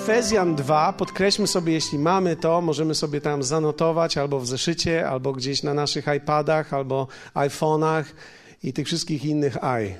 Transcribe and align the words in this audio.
Efezjan 0.00 0.56
2, 0.56 0.92
podkreślmy 0.92 1.46
sobie, 1.46 1.72
jeśli 1.72 1.98
mamy 1.98 2.36
to, 2.36 2.60
możemy 2.60 2.94
sobie 2.94 3.20
tam 3.20 3.42
zanotować 3.42 4.16
albo 4.16 4.40
w 4.40 4.46
zeszycie, 4.46 5.08
albo 5.08 5.32
gdzieś 5.32 5.62
na 5.62 5.74
naszych 5.74 6.06
iPadach, 6.16 6.74
albo 6.74 7.06
iPhone'ach 7.34 8.04
i 8.62 8.72
tych 8.72 8.86
wszystkich 8.86 9.24
innych 9.24 9.56
i. 9.56 9.94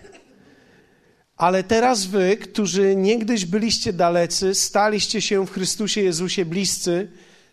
Ale 1.36 1.64
teraz 1.64 2.06
wy, 2.06 2.36
którzy 2.36 2.96
niegdyś 2.96 3.46
byliście 3.46 3.92
dalecy, 3.92 4.54
staliście 4.54 5.20
się 5.22 5.46
w 5.46 5.50
Chrystusie 5.50 6.00
Jezusie 6.00 6.44
bliscy 6.44 7.10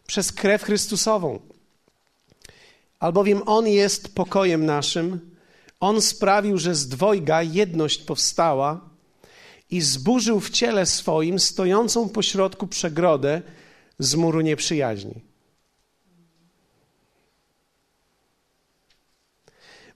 przez 0.08 0.32
krew 0.32 0.64
Chrystusową. 0.64 1.40
Albowiem 3.00 3.42
On 3.46 3.68
jest 3.68 4.16
pokojem 4.16 4.66
naszym, 4.66 5.36
On 5.80 6.02
sprawił, 6.02 6.58
że 6.58 6.76
z 6.76 6.88
dwojga 6.88 7.42
jedność 7.42 8.04
powstała 8.04 8.87
i 9.70 9.82
zburzył 9.82 10.40
w 10.40 10.50
ciele 10.50 10.86
swoim 10.86 11.40
stojącą 11.40 12.10
pośrodku 12.10 12.68
przegrodę 12.68 13.42
z 14.00 14.16
muru 14.16 14.42
nieprzyjaźni. 14.42 15.22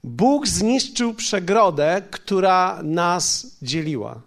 Bóg 0.04 0.48
zniszczył 0.48 1.14
przegrodę, 1.14 2.02
która 2.10 2.82
nas 2.82 3.56
dzieliła. 3.62 4.22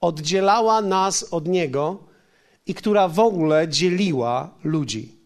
Oddzielała 0.00 0.82
nas 0.82 1.22
od 1.22 1.48
Niego 1.48 2.04
i 2.66 2.74
która 2.74 3.08
w 3.08 3.18
ogóle 3.18 3.68
dzieliła 3.68 4.54
ludzi. 4.64 5.18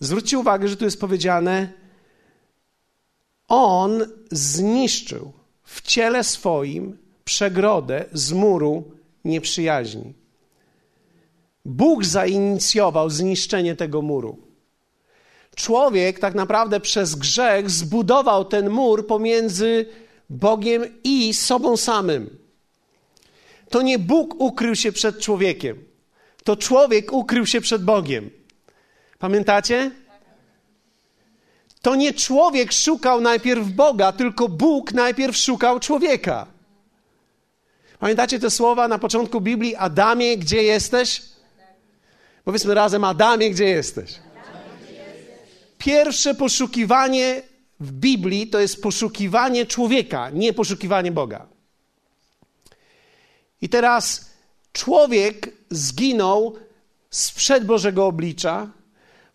Zwróćcie 0.00 0.38
uwagę, 0.38 0.68
że 0.68 0.76
tu 0.76 0.84
jest 0.84 1.00
powiedziane: 1.00 1.72
On 3.48 4.06
zniszczył 4.30 5.32
w 5.62 5.82
ciele 5.82 6.24
swoim 6.24 7.01
przegrodę 7.24 8.04
z 8.12 8.32
muru 8.32 8.84
nieprzyjaźni. 9.24 10.12
Bóg 11.64 12.04
zainicjował 12.04 13.10
zniszczenie 13.10 13.76
tego 13.76 14.02
muru. 14.02 14.38
Człowiek 15.56 16.18
tak 16.18 16.34
naprawdę 16.34 16.80
przez 16.80 17.14
grzech 17.14 17.70
zbudował 17.70 18.44
ten 18.44 18.70
mur 18.70 19.06
pomiędzy 19.06 19.86
Bogiem 20.30 20.84
i 21.04 21.34
sobą 21.34 21.76
samym. 21.76 22.36
To 23.70 23.82
nie 23.82 23.98
Bóg 23.98 24.40
ukrył 24.40 24.76
się 24.76 24.92
przed 24.92 25.18
człowiekiem, 25.20 25.84
to 26.44 26.56
człowiek 26.56 27.12
ukrył 27.12 27.46
się 27.46 27.60
przed 27.60 27.84
Bogiem. 27.84 28.30
Pamiętacie? 29.18 29.90
To 31.82 31.94
nie 31.94 32.14
człowiek 32.14 32.72
szukał 32.72 33.20
najpierw 33.20 33.68
Boga, 33.68 34.12
tylko 34.12 34.48
Bóg 34.48 34.92
najpierw 34.92 35.36
szukał 35.36 35.80
człowieka. 35.80 36.51
Pamiętacie 38.02 38.38
te 38.38 38.50
słowa 38.50 38.88
na 38.88 38.98
początku 38.98 39.40
Biblii? 39.40 39.76
Adamie, 39.76 40.36
gdzie 40.36 40.62
jesteś? 40.62 41.22
Powiedzmy 42.44 42.74
razem, 42.74 43.04
Adamie, 43.04 43.50
gdzie 43.50 43.64
jesteś? 43.64 44.14
Pierwsze 45.78 46.34
poszukiwanie 46.34 47.42
w 47.80 47.92
Biblii 47.92 48.46
to 48.46 48.60
jest 48.60 48.82
poszukiwanie 48.82 49.66
człowieka, 49.66 50.30
nie 50.30 50.52
poszukiwanie 50.52 51.12
Boga. 51.12 51.46
I 53.60 53.68
teraz 53.68 54.30
człowiek 54.72 55.50
zginął 55.70 56.56
sprzed 57.10 57.66
Bożego 57.66 58.06
oblicza, 58.06 58.70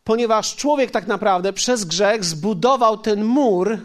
ponieważ 0.03 0.55
człowiek 0.55 0.91
tak 0.91 1.07
naprawdę 1.07 1.53
przez 1.53 1.85
grzech 1.85 2.23
zbudował 2.23 2.97
ten 2.97 3.23
mur, 3.23 3.77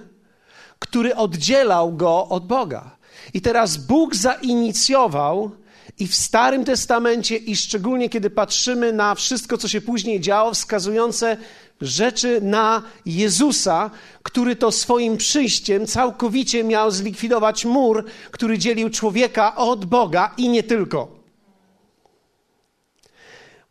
który 0.78 1.16
oddzielał 1.16 1.96
go 1.96 2.28
od 2.28 2.46
Boga. 2.46 3.01
I 3.34 3.40
teraz 3.40 3.76
Bóg 3.76 4.14
zainicjował 4.14 5.50
i 5.98 6.06
w 6.06 6.14
Starym 6.14 6.64
Testamencie, 6.64 7.36
i 7.36 7.56
szczególnie 7.56 8.08
kiedy 8.08 8.30
patrzymy 8.30 8.92
na 8.92 9.14
wszystko, 9.14 9.58
co 9.58 9.68
się 9.68 9.80
później 9.80 10.20
działo, 10.20 10.54
wskazujące 10.54 11.36
rzeczy 11.80 12.40
na 12.42 12.82
Jezusa, 13.06 13.90
który 14.22 14.56
to 14.56 14.72
swoim 14.72 15.16
przyjściem 15.16 15.86
całkowicie 15.86 16.64
miał 16.64 16.90
zlikwidować 16.90 17.64
mur, 17.64 18.04
który 18.30 18.58
dzielił 18.58 18.90
człowieka 18.90 19.56
od 19.56 19.84
Boga 19.84 20.34
i 20.36 20.48
nie 20.48 20.62
tylko. 20.62 21.08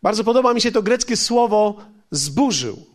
Bardzo 0.01 0.23
podoba 0.23 0.53
mi 0.53 0.62
się 0.62 0.72
to 0.72 0.81
greckie 0.81 1.18
słowo 1.18 1.78
zburzył. 2.12 2.91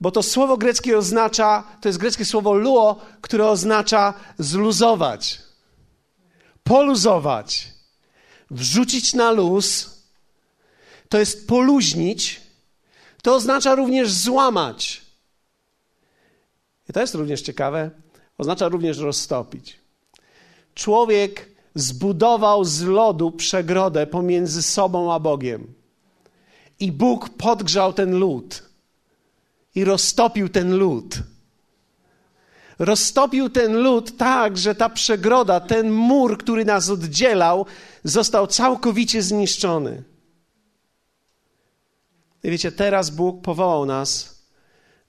Bo 0.00 0.10
to 0.10 0.22
słowo 0.22 0.56
greckie 0.56 0.98
oznacza, 0.98 1.64
to 1.80 1.88
jest 1.88 1.98
greckie 1.98 2.24
słowo 2.24 2.54
luo, 2.54 2.96
które 3.20 3.48
oznacza 3.48 4.14
zluzować, 4.38 5.38
poluzować, 6.64 7.68
wrzucić 8.50 9.14
na 9.14 9.30
luz. 9.30 9.90
To 11.08 11.18
jest 11.18 11.48
poluźnić. 11.48 12.40
To 13.22 13.34
oznacza 13.34 13.74
również 13.74 14.12
złamać. 14.12 15.02
I 16.88 16.92
to 16.92 17.00
jest 17.00 17.14
również 17.14 17.42
ciekawe. 17.42 17.90
Oznacza 18.38 18.68
również 18.68 18.98
roztopić. 18.98 19.78
Człowiek 20.74 21.48
zbudował 21.74 22.64
z 22.64 22.82
lodu 22.82 23.30
przegrodę 23.30 24.06
pomiędzy 24.06 24.62
sobą 24.62 25.12
a 25.12 25.20
Bogiem. 25.20 25.74
I 26.80 26.92
Bóg 26.92 27.28
podgrzał 27.28 27.92
ten 27.92 28.18
lód 28.18 28.69
i 29.74 29.84
roztopił 29.84 30.48
ten 30.48 30.76
lód. 30.76 31.18
Roztopił 32.78 33.50
ten 33.50 33.76
lód 33.76 34.16
tak, 34.16 34.58
że 34.58 34.74
ta 34.74 34.88
przegroda, 34.88 35.60
ten 35.60 35.90
mur, 35.90 36.38
który 36.38 36.64
nas 36.64 36.90
oddzielał, 36.90 37.66
został 38.04 38.46
całkowicie 38.46 39.22
zniszczony. 39.22 40.02
I 42.44 42.50
wiecie, 42.50 42.72
teraz 42.72 43.10
Bóg 43.10 43.42
powołał 43.42 43.86
nas 43.86 44.40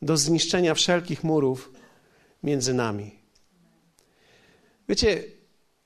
do 0.01 0.17
zniszczenia 0.17 0.73
wszelkich 0.73 1.23
murów 1.23 1.71
między 2.43 2.73
nami. 2.73 3.11
Wiecie, 4.89 5.23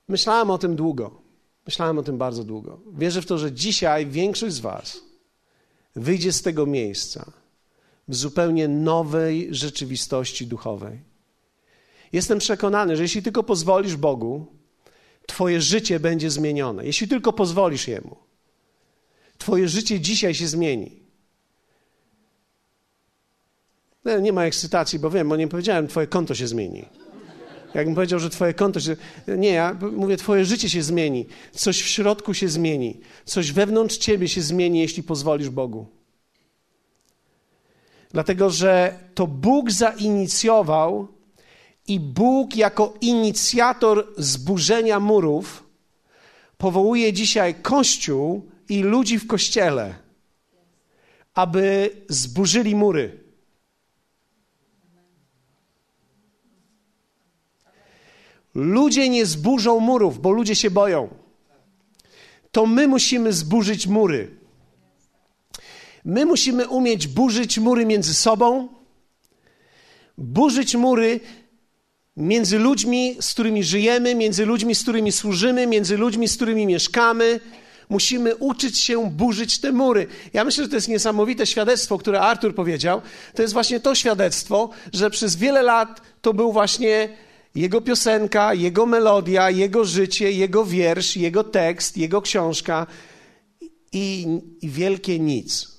myślałem 0.08 0.52
o 0.52 0.58
tym 0.58 0.76
długo. 0.76 1.22
Myślałem 1.66 1.98
o 1.98 2.04
tym 2.04 2.18
bardzo 2.18 2.44
długo. 2.44 2.80
Wierzę 2.94 3.22
w 3.22 3.26
to, 3.26 3.38
że 3.38 3.52
dzisiaj 3.52 4.06
większość 4.06 4.56
z 4.56 4.60
Was 4.60 5.02
wyjdzie 5.96 6.34
z 6.34 6.42
tego 6.42 6.66
miejsca 6.66 7.32
w 8.08 8.16
zupełnie 8.16 8.68
nowej 8.68 9.48
rzeczywistości 9.52 10.48
duchowej. 10.48 11.00
Jestem 12.14 12.40
przekonany, 12.40 12.96
że 12.96 13.04
jeśli 13.04 13.24
tylko 13.24 13.44
pozwolisz 13.44 13.96
Bogu, 13.96 14.46
Twoje 15.28 15.62
życie 15.62 16.00
będzie 16.00 16.30
zmienione. 16.30 16.86
Jeśli 16.86 17.08
tylko 17.08 17.34
pozwolisz 17.34 17.88
Jemu, 17.88 18.18
Twoje 19.38 19.70
życie 19.70 20.00
dzisiaj 20.00 20.36
się 20.36 20.48
zmieni. 20.48 20.92
No, 24.06 24.20
nie 24.20 24.34
ma 24.34 24.46
ekscytacji, 24.46 25.00
bo 25.00 25.10
wiem, 25.10 25.30
bo 25.30 25.36
nie 25.36 25.48
powiedziałem, 25.48 25.88
Twoje 25.88 26.08
konto 26.08 26.36
się 26.36 26.48
zmieni. 26.48 26.86
Jakbym 27.74 27.96
powiedział, 27.96 28.20
że 28.20 28.30
Twoje 28.30 28.54
konto 28.54 28.80
się. 28.80 28.96
Nie, 29.28 29.50
ja 29.50 29.78
mówię, 29.92 30.18
Twoje 30.18 30.46
życie 30.46 30.70
się 30.70 30.84
zmieni. 30.84 31.26
Coś 31.52 31.82
w 31.82 31.88
środku 31.88 32.34
się 32.34 32.50
zmieni. 32.50 33.00
Coś 33.26 33.52
wewnątrz 33.52 33.98
Ciebie 33.98 34.28
się 34.28 34.42
zmieni, 34.42 34.80
jeśli 34.80 35.04
pozwolisz 35.04 35.50
Bogu. 35.50 35.88
Dlatego, 38.16 38.50
że 38.50 39.00
to 39.16 39.28
Bóg 39.28 39.72
zainicjował 39.72 41.08
i 41.88 42.00
Bóg 42.00 42.56
jako 42.56 42.94
inicjator 43.02 44.08
zburzenia 44.18 45.00
murów 45.00 45.64
powołuje 46.58 47.14
dzisiaj 47.14 47.56
Kościół 47.62 48.50
i 48.70 48.84
ludzi 48.84 49.20
w 49.20 49.28
Kościele, 49.28 49.96
aby 51.34 51.92
zburzyli 52.10 52.76
mury. 52.76 53.24
Ludzie 58.54 59.10
nie 59.10 59.26
zburzą 59.26 59.80
murów, 59.80 60.22
bo 60.22 60.32
ludzie 60.32 60.56
się 60.56 60.72
boją. 60.72 61.10
To 62.52 62.66
my 62.66 62.88
musimy 62.88 63.34
zburzyć 63.34 63.88
mury. 63.88 64.45
My 66.06 66.26
musimy 66.26 66.68
umieć 66.68 67.08
burzyć 67.08 67.60
mury 67.60 67.86
między 67.86 68.14
sobą, 68.14 68.68
burzyć 70.18 70.76
mury 70.76 71.20
między 72.18 72.60
ludźmi, 72.60 73.18
z 73.20 73.34
którymi 73.34 73.64
żyjemy, 73.64 74.16
między 74.16 74.46
ludźmi, 74.46 74.76
z 74.76 74.82
którymi 74.82 75.12
służymy, 75.12 75.68
między 75.68 75.98
ludźmi, 75.98 76.28
z 76.28 76.36
którymi 76.36 76.66
mieszkamy. 76.66 77.40
Musimy 77.90 78.36
uczyć 78.36 78.80
się 78.80 79.10
burzyć 79.12 79.60
te 79.60 79.72
mury. 79.72 80.08
Ja 80.34 80.44
myślę, 80.44 80.64
że 80.64 80.70
to 80.70 80.76
jest 80.76 80.88
niesamowite 80.88 81.46
świadectwo, 81.46 81.98
które 81.98 82.22
Artur 82.22 82.56
powiedział. 82.56 83.02
To 83.36 83.42
jest 83.42 83.54
właśnie 83.54 83.80
to 83.80 83.96
świadectwo, 83.96 84.70
że 84.94 85.10
przez 85.10 85.36
wiele 85.36 85.62
lat 85.64 86.02
to 86.22 86.34
był 86.34 86.52
właśnie 86.52 87.10
jego 87.56 87.82
piosenka, 87.82 88.54
jego 88.54 88.86
melodia, 88.86 89.50
jego 89.50 89.86
życie, 89.86 90.32
jego 90.32 90.66
wiersz, 90.66 91.18
jego 91.18 91.44
tekst, 91.44 91.98
jego 91.98 92.22
książka 92.22 92.88
i, 93.92 94.28
i 94.62 94.70
wielkie 94.70 95.20
nic. 95.20 95.75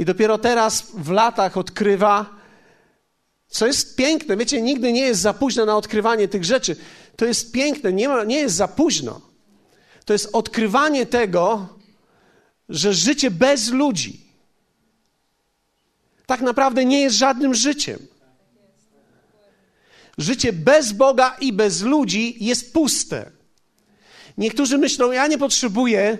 I 0.00 0.04
dopiero 0.04 0.38
teraz 0.38 0.82
w 0.94 1.10
latach 1.10 1.56
odkrywa, 1.56 2.26
co 3.48 3.66
jest 3.66 3.96
piękne. 3.96 4.36
Wiecie, 4.36 4.62
nigdy 4.62 4.92
nie 4.92 5.00
jest 5.00 5.20
za 5.20 5.34
późno 5.34 5.64
na 5.64 5.76
odkrywanie 5.76 6.28
tych 6.28 6.44
rzeczy. 6.44 6.76
To 7.16 7.24
jest 7.24 7.52
piękne, 7.52 7.92
nie, 7.92 8.08
ma, 8.08 8.24
nie 8.24 8.38
jest 8.38 8.54
za 8.54 8.68
późno. 8.68 9.20
to 10.04 10.12
jest 10.12 10.28
odkrywanie 10.32 11.06
tego, 11.06 11.68
że 12.68 12.94
życie 12.94 13.30
bez 13.30 13.70
ludzi 13.70 14.20
tak 16.26 16.40
naprawdę 16.40 16.84
nie 16.84 17.00
jest 17.00 17.16
żadnym 17.16 17.54
życiem. 17.54 17.98
Życie 20.18 20.52
bez 20.52 20.92
Boga 20.92 21.36
i 21.40 21.52
bez 21.52 21.82
ludzi 21.82 22.44
jest 22.44 22.72
puste. 22.72 23.30
Niektórzy 24.38 24.78
myślą, 24.78 25.12
ja 25.12 25.26
nie 25.26 25.38
potrzebuję 25.38 26.18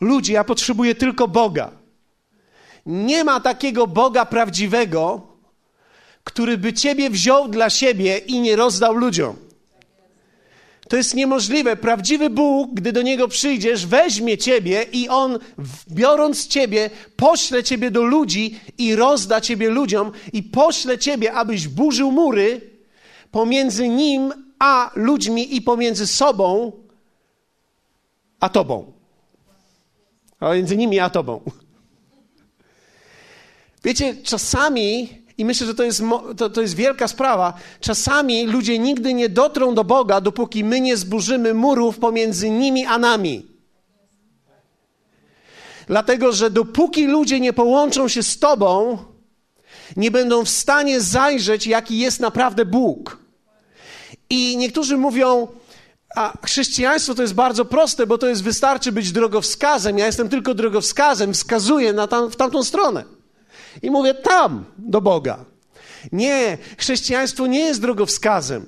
ludzi, 0.00 0.32
ja 0.32 0.44
potrzebuję 0.44 0.94
tylko 0.94 1.28
Boga. 1.28 1.85
Nie 2.86 3.24
ma 3.24 3.40
takiego 3.40 3.86
Boga 3.86 4.26
prawdziwego, 4.26 5.26
który 6.24 6.58
by 6.58 6.72
ciebie 6.72 7.10
wziął 7.10 7.48
dla 7.48 7.70
siebie 7.70 8.18
i 8.18 8.40
nie 8.40 8.56
rozdał 8.56 8.94
ludziom. 8.94 9.36
To 10.88 10.96
jest 10.96 11.14
niemożliwe. 11.14 11.76
Prawdziwy 11.76 12.30
Bóg, 12.30 12.70
gdy 12.74 12.92
do 12.92 13.02
Niego 13.02 13.28
przyjdziesz, 13.28 13.86
weźmie 13.86 14.38
Ciebie 14.38 14.86
i 14.92 15.08
On, 15.08 15.38
biorąc 15.90 16.46
Ciebie, 16.46 16.90
pośle 17.16 17.64
Ciebie 17.64 17.90
do 17.90 18.02
ludzi 18.02 18.60
i 18.78 18.96
rozda 18.96 19.40
Ciebie 19.40 19.70
ludziom 19.70 20.12
i 20.32 20.42
pośle 20.42 20.98
Ciebie, 20.98 21.32
abyś 21.32 21.68
burzył 21.68 22.12
mury 22.12 22.60
pomiędzy 23.30 23.88
Nim 23.88 24.32
a 24.58 24.90
ludźmi 24.94 25.56
i 25.56 25.62
pomiędzy 25.62 26.06
sobą 26.06 26.72
a 28.40 28.48
Tobą. 28.48 28.92
A 30.40 30.54
między 30.54 30.76
nimi 30.76 31.00
a 31.00 31.10
Tobą. 31.10 31.40
Wiecie, 33.86 34.14
czasami 34.22 35.08
i 35.38 35.44
myślę, 35.44 35.66
że 35.66 35.74
to 35.74 35.82
jest, 35.82 36.02
to, 36.36 36.50
to 36.50 36.60
jest 36.60 36.76
wielka 36.76 37.08
sprawa. 37.08 37.52
Czasami 37.80 38.46
ludzie 38.46 38.78
nigdy 38.78 39.14
nie 39.14 39.28
dotrą 39.28 39.74
do 39.74 39.84
Boga, 39.84 40.20
dopóki 40.20 40.64
my 40.64 40.80
nie 40.80 40.96
zburzymy 40.96 41.54
murów 41.54 41.98
pomiędzy 41.98 42.50
nimi 42.50 42.86
a 42.86 42.98
nami. 42.98 43.46
Dlatego, 45.86 46.32
że 46.32 46.50
dopóki 46.50 47.06
ludzie 47.06 47.40
nie 47.40 47.52
połączą 47.52 48.08
się 48.08 48.22
z 48.22 48.38
Tobą, 48.38 48.98
nie 49.96 50.10
będą 50.10 50.44
w 50.44 50.48
stanie 50.48 51.00
zajrzeć, 51.00 51.66
jaki 51.66 51.98
jest 51.98 52.20
naprawdę 52.20 52.64
Bóg. 52.64 53.18
I 54.30 54.56
niektórzy 54.56 54.96
mówią, 54.96 55.48
a 56.16 56.32
chrześcijaństwo 56.44 57.14
to 57.14 57.22
jest 57.22 57.34
bardzo 57.34 57.64
proste, 57.64 58.06
bo 58.06 58.18
to 58.18 58.26
jest 58.26 58.42
wystarczy 58.42 58.92
być 58.92 59.12
drogowskazem. 59.12 59.98
Ja 59.98 60.06
jestem 60.06 60.28
tylko 60.28 60.54
drogowskazem, 60.54 61.34
wskazuję 61.34 61.92
na 61.92 62.06
tam, 62.06 62.30
w 62.30 62.36
tamtą 62.36 62.62
stronę 62.62 63.15
i 63.82 63.90
mówię 63.90 64.14
tam 64.14 64.64
do 64.78 65.00
Boga. 65.00 65.44
Nie, 66.12 66.58
chrześcijaństwo 66.78 67.46
nie 67.46 67.60
jest 67.60 67.80
drogowskazem. 67.80 68.66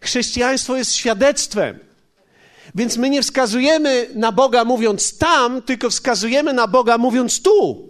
Chrześcijaństwo 0.00 0.76
jest 0.76 0.94
świadectwem. 0.94 1.78
Więc 2.74 2.96
my 2.96 3.10
nie 3.10 3.22
wskazujemy 3.22 4.08
na 4.14 4.32
Boga 4.32 4.64
mówiąc 4.64 5.18
tam, 5.18 5.62
tylko 5.62 5.90
wskazujemy 5.90 6.52
na 6.52 6.66
Boga 6.66 6.98
mówiąc 6.98 7.42
tu. 7.42 7.88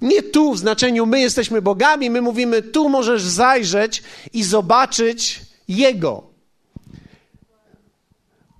Nie 0.00 0.22
tu 0.22 0.52
w 0.52 0.58
znaczeniu 0.58 1.06
my 1.06 1.20
jesteśmy 1.20 1.62
bogami, 1.62 2.10
my 2.10 2.22
mówimy 2.22 2.62
tu 2.62 2.88
możesz 2.88 3.22
zajrzeć 3.22 4.02
i 4.32 4.44
zobaczyć 4.44 5.40
Jego. 5.68 6.22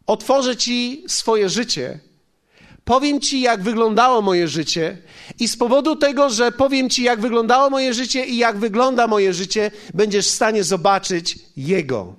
Otworzę 0.06 0.56
Ci 0.56 1.04
swoje 1.08 1.48
życie 1.48 2.00
Powiem 2.84 3.20
Ci, 3.20 3.40
jak 3.40 3.62
wyglądało 3.62 4.22
moje 4.22 4.48
życie, 4.48 4.98
i 5.38 5.48
z 5.48 5.56
powodu 5.56 5.96
tego, 5.96 6.30
że 6.30 6.52
powiem 6.52 6.90
Ci, 6.90 7.02
jak 7.02 7.20
wyglądało 7.20 7.70
moje 7.70 7.94
życie 7.94 8.26
i 8.26 8.36
jak 8.36 8.56
wygląda 8.58 9.06
moje 9.06 9.34
życie, 9.34 9.70
będziesz 9.94 10.26
w 10.26 10.30
stanie 10.30 10.64
zobaczyć 10.64 11.38
Jego. 11.56 12.16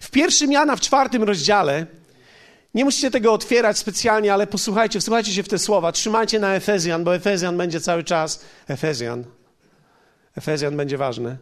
W 0.00 0.10
pierwszym 0.10 0.52
Jana, 0.52 0.76
w 0.76 0.80
czwartym 0.80 1.22
rozdziale, 1.22 1.86
nie 2.74 2.84
musicie 2.84 3.10
tego 3.10 3.32
otwierać 3.32 3.78
specjalnie, 3.78 4.34
ale 4.34 4.46
posłuchajcie, 4.46 5.00
wsłuchajcie 5.00 5.32
się 5.32 5.42
w 5.42 5.48
te 5.48 5.58
słowa. 5.58 5.92
Trzymajcie 5.92 6.38
na 6.38 6.54
Efezjan, 6.54 7.04
bo 7.04 7.14
Efezjan 7.14 7.56
będzie 7.56 7.80
cały 7.80 8.04
czas. 8.04 8.44
Efezjan. 8.68 9.24
Efezjan 10.36 10.76
będzie 10.76 10.98
ważny. 10.98 11.36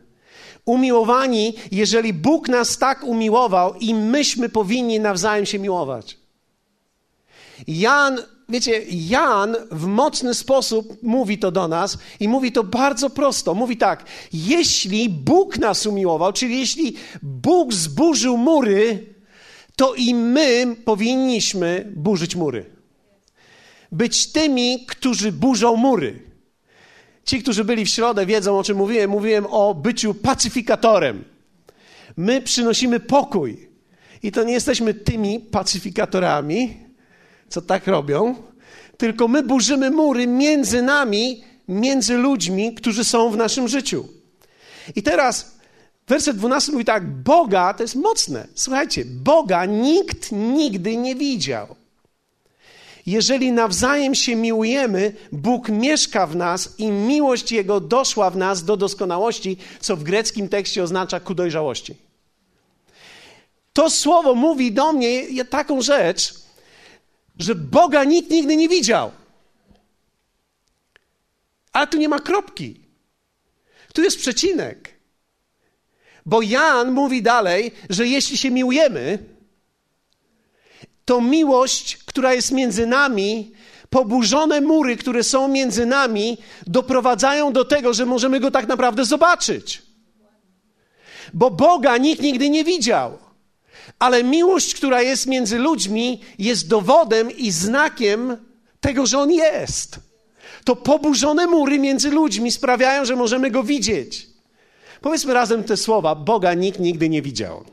Umiłowani, 0.64 1.54
jeżeli 1.72 2.12
Bóg 2.12 2.48
nas 2.48 2.78
tak 2.78 3.04
umiłował 3.04 3.74
i 3.74 3.94
myśmy 3.94 4.48
powinni 4.48 5.00
nawzajem 5.00 5.46
się 5.46 5.58
miłować. 5.58 6.25
Jan, 7.66 8.18
wiecie, 8.48 8.82
Jan 8.88 9.56
w 9.70 9.86
mocny 9.86 10.34
sposób 10.34 11.02
mówi 11.02 11.38
to 11.38 11.50
do 11.50 11.68
nas 11.68 11.98
i 12.20 12.28
mówi 12.28 12.52
to 12.52 12.64
bardzo 12.64 13.10
prosto. 13.10 13.54
Mówi 13.54 13.76
tak: 13.76 14.04
jeśli 14.32 15.08
Bóg 15.08 15.58
nas 15.58 15.86
umiłował, 15.86 16.32
czyli 16.32 16.58
jeśli 16.58 16.96
Bóg 17.22 17.72
zburzył 17.72 18.36
mury, 18.36 19.14
to 19.76 19.94
i 19.94 20.14
my 20.14 20.76
powinniśmy 20.84 21.92
burzyć 21.96 22.36
mury. 22.36 22.64
Być 23.92 24.32
tymi, 24.32 24.86
którzy 24.86 25.32
burzą 25.32 25.76
mury. 25.76 26.22
Ci, 27.24 27.42
którzy 27.42 27.64
byli 27.64 27.84
w 27.84 27.88
środę, 27.88 28.26
wiedzą 28.26 28.58
o 28.58 28.64
czym 28.64 28.76
mówiłem. 28.76 29.10
Mówiłem 29.10 29.46
o 29.46 29.74
byciu 29.74 30.14
pacyfikatorem. 30.14 31.24
My 32.16 32.42
przynosimy 32.42 33.00
pokój. 33.00 33.68
I 34.22 34.32
to 34.32 34.44
nie 34.44 34.52
jesteśmy 34.52 34.94
tymi 34.94 35.40
pacyfikatorami, 35.40 36.85
co 37.48 37.62
tak 37.62 37.86
robią, 37.86 38.34
tylko 38.96 39.28
my 39.28 39.42
burzymy 39.42 39.90
mury 39.90 40.26
między 40.26 40.82
nami, 40.82 41.44
między 41.68 42.16
ludźmi, 42.16 42.74
którzy 42.74 43.04
są 43.04 43.30
w 43.30 43.36
naszym 43.36 43.68
życiu. 43.68 44.08
I 44.96 45.02
teraz 45.02 45.56
werset 46.08 46.36
12 46.36 46.72
mówi 46.72 46.84
tak: 46.84 47.06
Boga 47.06 47.74
to 47.74 47.82
jest 47.82 47.94
mocne. 47.94 48.46
Słuchajcie, 48.54 49.04
Boga 49.04 49.64
nikt 49.64 50.32
nigdy 50.32 50.96
nie 50.96 51.14
widział. 51.14 51.76
Jeżeli 53.06 53.52
nawzajem 53.52 54.14
się 54.14 54.36
miłujemy, 54.36 55.12
Bóg 55.32 55.68
mieszka 55.68 56.26
w 56.26 56.36
nas 56.36 56.74
i 56.78 56.90
miłość 56.90 57.52
Jego 57.52 57.80
doszła 57.80 58.30
w 58.30 58.36
nas 58.36 58.64
do 58.64 58.76
doskonałości, 58.76 59.56
co 59.80 59.96
w 59.96 60.02
greckim 60.02 60.48
tekście 60.48 60.82
oznacza 60.82 61.20
ku 61.20 61.34
dojrzałości. 61.34 61.94
To 63.72 63.90
słowo 63.90 64.34
mówi 64.34 64.72
do 64.72 64.92
mnie 64.92 65.44
taką 65.44 65.82
rzecz, 65.82 66.34
że 67.38 67.54
Boga 67.54 68.04
nikt 68.04 68.30
nigdy 68.30 68.56
nie 68.56 68.68
widział. 68.68 69.10
Ale 71.72 71.86
tu 71.86 71.98
nie 71.98 72.08
ma 72.08 72.18
kropki. 72.18 72.80
Tu 73.92 74.02
jest 74.02 74.18
przecinek. 74.18 74.96
Bo 76.26 76.42
Jan 76.42 76.92
mówi 76.92 77.22
dalej, 77.22 77.72
że 77.90 78.06
jeśli 78.06 78.36
się 78.36 78.50
miłujemy, 78.50 79.18
to 81.04 81.20
miłość, 81.20 81.96
która 81.96 82.34
jest 82.34 82.52
między 82.52 82.86
nami, 82.86 83.52
poburzone 83.90 84.60
mury, 84.60 84.96
które 84.96 85.22
są 85.22 85.48
między 85.48 85.86
nami, 85.86 86.38
doprowadzają 86.66 87.52
do 87.52 87.64
tego, 87.64 87.94
że 87.94 88.06
możemy 88.06 88.40
go 88.40 88.50
tak 88.50 88.68
naprawdę 88.68 89.04
zobaczyć. 89.04 89.82
Bo 91.34 91.50
Boga 91.50 91.96
nikt 91.96 92.22
nigdy 92.22 92.50
nie 92.50 92.64
widział. 92.64 93.25
Ale 93.98 94.24
miłość, 94.24 94.74
która 94.74 95.02
jest 95.02 95.26
między 95.26 95.58
ludźmi, 95.58 96.20
jest 96.38 96.68
dowodem 96.68 97.30
i 97.30 97.50
znakiem 97.50 98.36
tego, 98.80 99.06
że 99.06 99.18
On 99.18 99.32
jest. 99.32 99.98
To 100.64 100.76
poburzone 100.76 101.46
mury 101.46 101.78
między 101.78 102.10
ludźmi 102.10 102.52
sprawiają, 102.52 103.04
że 103.04 103.16
możemy 103.16 103.50
Go 103.50 103.62
widzieć. 103.62 104.26
Powiedzmy 105.00 105.34
razem 105.34 105.64
te 105.64 105.76
słowa: 105.76 106.14
Boga 106.14 106.54
nikt 106.54 106.80
nigdy 106.80 107.08
nie 107.08 107.22
widział. 107.22 107.64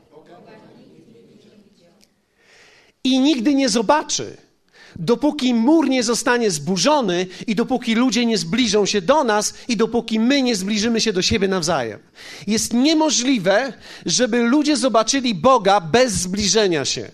I 3.04 3.18
nigdy 3.18 3.54
nie 3.54 3.68
zobaczy 3.68 4.43
dopóki 4.96 5.54
mur 5.54 5.88
nie 5.88 6.02
zostanie 6.02 6.50
zburzony 6.50 7.26
i 7.46 7.54
dopóki 7.54 7.94
ludzie 7.94 8.26
nie 8.26 8.38
zbliżą 8.38 8.86
się 8.86 9.02
do 9.02 9.24
nas 9.24 9.54
i 9.68 9.76
dopóki 9.76 10.20
my 10.20 10.42
nie 10.42 10.56
zbliżymy 10.56 11.00
się 11.00 11.12
do 11.12 11.22
siebie 11.22 11.48
nawzajem. 11.48 12.00
Jest 12.46 12.72
niemożliwe, 12.72 13.72
żeby 14.06 14.42
ludzie 14.42 14.76
zobaczyli 14.76 15.34
Boga 15.34 15.80
bez 15.80 16.12
zbliżenia 16.12 16.84
się. 16.84 17.10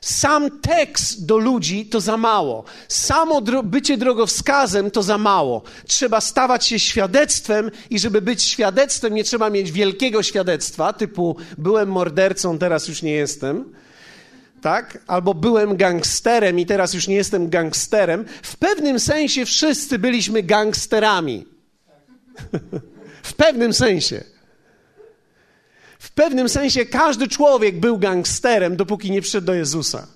Sam 0.00 0.60
tekst 0.60 1.26
do 1.26 1.38
ludzi 1.38 1.86
to 1.86 2.00
za 2.00 2.16
mało. 2.16 2.64
Samo 2.88 3.40
dro 3.40 3.62
bycie 3.62 3.96
drogowskazem 3.96 4.90
to 4.90 5.02
za 5.02 5.18
mało. 5.18 5.62
Trzeba 5.86 6.20
stawać 6.20 6.66
się 6.66 6.78
świadectwem 6.78 7.70
i 7.90 7.98
żeby 7.98 8.22
być 8.22 8.42
świadectwem 8.42 9.14
nie 9.14 9.24
trzeba 9.24 9.50
mieć 9.50 9.72
wielkiego 9.72 10.22
świadectwa, 10.22 10.92
typu 10.92 11.36
byłem 11.58 11.88
mordercą, 11.88 12.58
teraz 12.58 12.88
już 12.88 13.02
nie 13.02 13.12
jestem 13.12 13.64
tak? 14.62 14.98
Albo 15.06 15.34
byłem 15.34 15.76
gangsterem 15.76 16.58
i 16.58 16.66
teraz 16.66 16.94
już 16.94 17.08
nie 17.08 17.14
jestem 17.14 17.48
gangsterem. 17.50 18.24
W 18.42 18.56
pewnym 18.56 19.00
sensie 19.00 19.44
wszyscy 19.44 19.98
byliśmy 19.98 20.42
gangsterami. 20.42 21.46
w 23.22 23.34
pewnym 23.34 23.72
sensie. 23.72 24.24
W 25.98 26.10
pewnym 26.10 26.48
sensie 26.48 26.86
każdy 26.86 27.28
człowiek 27.28 27.80
był 27.80 27.98
gangsterem, 27.98 28.76
dopóki 28.76 29.10
nie 29.10 29.22
przyszedł 29.22 29.46
do 29.46 29.54
Jezusa. 29.54 30.06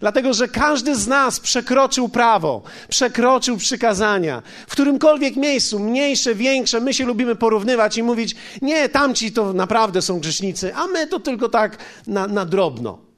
Dlatego, 0.00 0.34
że 0.34 0.48
każdy 0.48 0.96
z 0.96 1.08
nas 1.08 1.40
przekroczył 1.40 2.08
prawo, 2.08 2.62
przekroczył 2.88 3.56
przykazania. 3.56 4.42
W 4.66 4.72
którymkolwiek 4.72 5.36
miejscu, 5.36 5.78
mniejsze, 5.78 6.34
większe, 6.34 6.80
my 6.80 6.94
się 6.94 7.04
lubimy 7.04 7.36
porównywać 7.36 7.98
i 7.98 8.02
mówić, 8.02 8.36
nie, 8.62 8.88
tamci 8.88 9.32
to 9.32 9.52
naprawdę 9.52 10.02
są 10.02 10.20
grzesznicy, 10.20 10.74
a 10.74 10.86
my 10.86 11.06
to 11.06 11.20
tylko 11.20 11.48
tak 11.48 11.78
na, 12.06 12.26
na 12.26 12.44
drobno. 12.44 13.11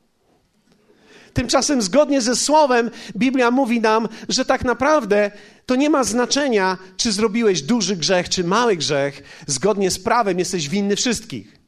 Tymczasem, 1.35 1.83
zgodnie 1.83 2.21
ze 2.21 2.37
Słowem, 2.37 2.91
Biblia 3.17 3.51
mówi 3.51 3.81
nam, 3.81 4.09
że 4.29 4.45
tak 4.45 4.65
naprawdę 4.65 5.31
to 5.67 5.77
nie 5.77 5.91
ma 5.91 6.05
znaczenia, 6.05 6.79
czy 6.97 7.13
zrobiłeś 7.13 7.63
duży 7.63 7.97
grzech, 7.97 8.29
czy 8.29 8.45
mały 8.45 8.77
grzech. 8.77 9.23
Zgodnie 9.47 9.91
z 9.91 9.99
prawem 9.99 10.39
jesteś 10.39 10.69
winny 10.69 10.97
wszystkich. 10.97 11.65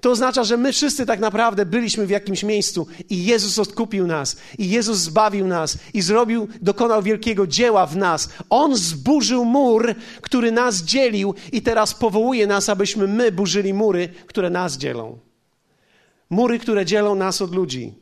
To 0.00 0.10
oznacza, 0.10 0.44
że 0.44 0.56
my 0.56 0.72
wszyscy 0.72 1.06
tak 1.06 1.20
naprawdę 1.20 1.66
byliśmy 1.66 2.06
w 2.06 2.10
jakimś 2.10 2.42
miejscu 2.42 2.86
i 3.10 3.24
Jezus 3.24 3.58
odkupił 3.58 4.06
nas, 4.06 4.36
i 4.58 4.70
Jezus 4.70 4.98
zbawił 4.98 5.46
nas, 5.46 5.78
i 5.94 6.02
zrobił, 6.02 6.48
dokonał 6.62 7.02
wielkiego 7.02 7.46
dzieła 7.46 7.86
w 7.86 7.96
nas. 7.96 8.28
On 8.50 8.76
zburzył 8.76 9.44
mur, 9.44 9.94
który 10.20 10.52
nas 10.52 10.82
dzielił, 10.82 11.34
i 11.52 11.62
teraz 11.62 11.94
powołuje 11.94 12.46
nas, 12.46 12.68
abyśmy 12.68 13.06
my 13.06 13.32
burzyli 13.32 13.74
mury, 13.74 14.08
które 14.26 14.50
nas 14.50 14.76
dzielą. 14.76 15.25
Mury, 16.30 16.58
które 16.58 16.84
dzielą 16.84 17.14
nas 17.14 17.42
od 17.42 17.54
ludzi. 17.54 17.94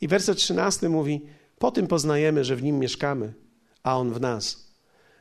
I 0.00 0.08
werset 0.08 0.38
13 0.38 0.88
mówi: 0.88 1.26
Po 1.58 1.70
tym 1.70 1.86
poznajemy, 1.86 2.44
że 2.44 2.56
w 2.56 2.62
nim 2.62 2.78
mieszkamy, 2.78 3.34
a 3.82 3.98
on 3.98 4.12
w 4.12 4.20
nas, 4.20 4.72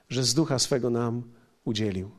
że 0.10 0.24
z 0.24 0.34
ducha 0.34 0.60
swego 0.60 0.90
nam 0.90 1.24
udzielił. 1.66 2.12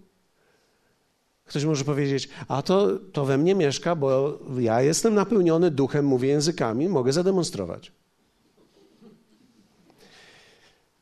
Ktoś 1.44 1.64
może 1.64 1.84
powiedzieć, 1.84 2.28
a 2.48 2.62
to, 2.62 2.98
to 3.12 3.24
we 3.24 3.38
mnie 3.38 3.54
mieszka, 3.54 3.96
bo 3.96 4.38
ja 4.58 4.82
jestem 4.82 5.14
napełniony 5.14 5.70
duchem, 5.70 6.04
mówię 6.04 6.28
językami, 6.28 6.88
mogę 6.88 7.12
zademonstrować. 7.12 7.92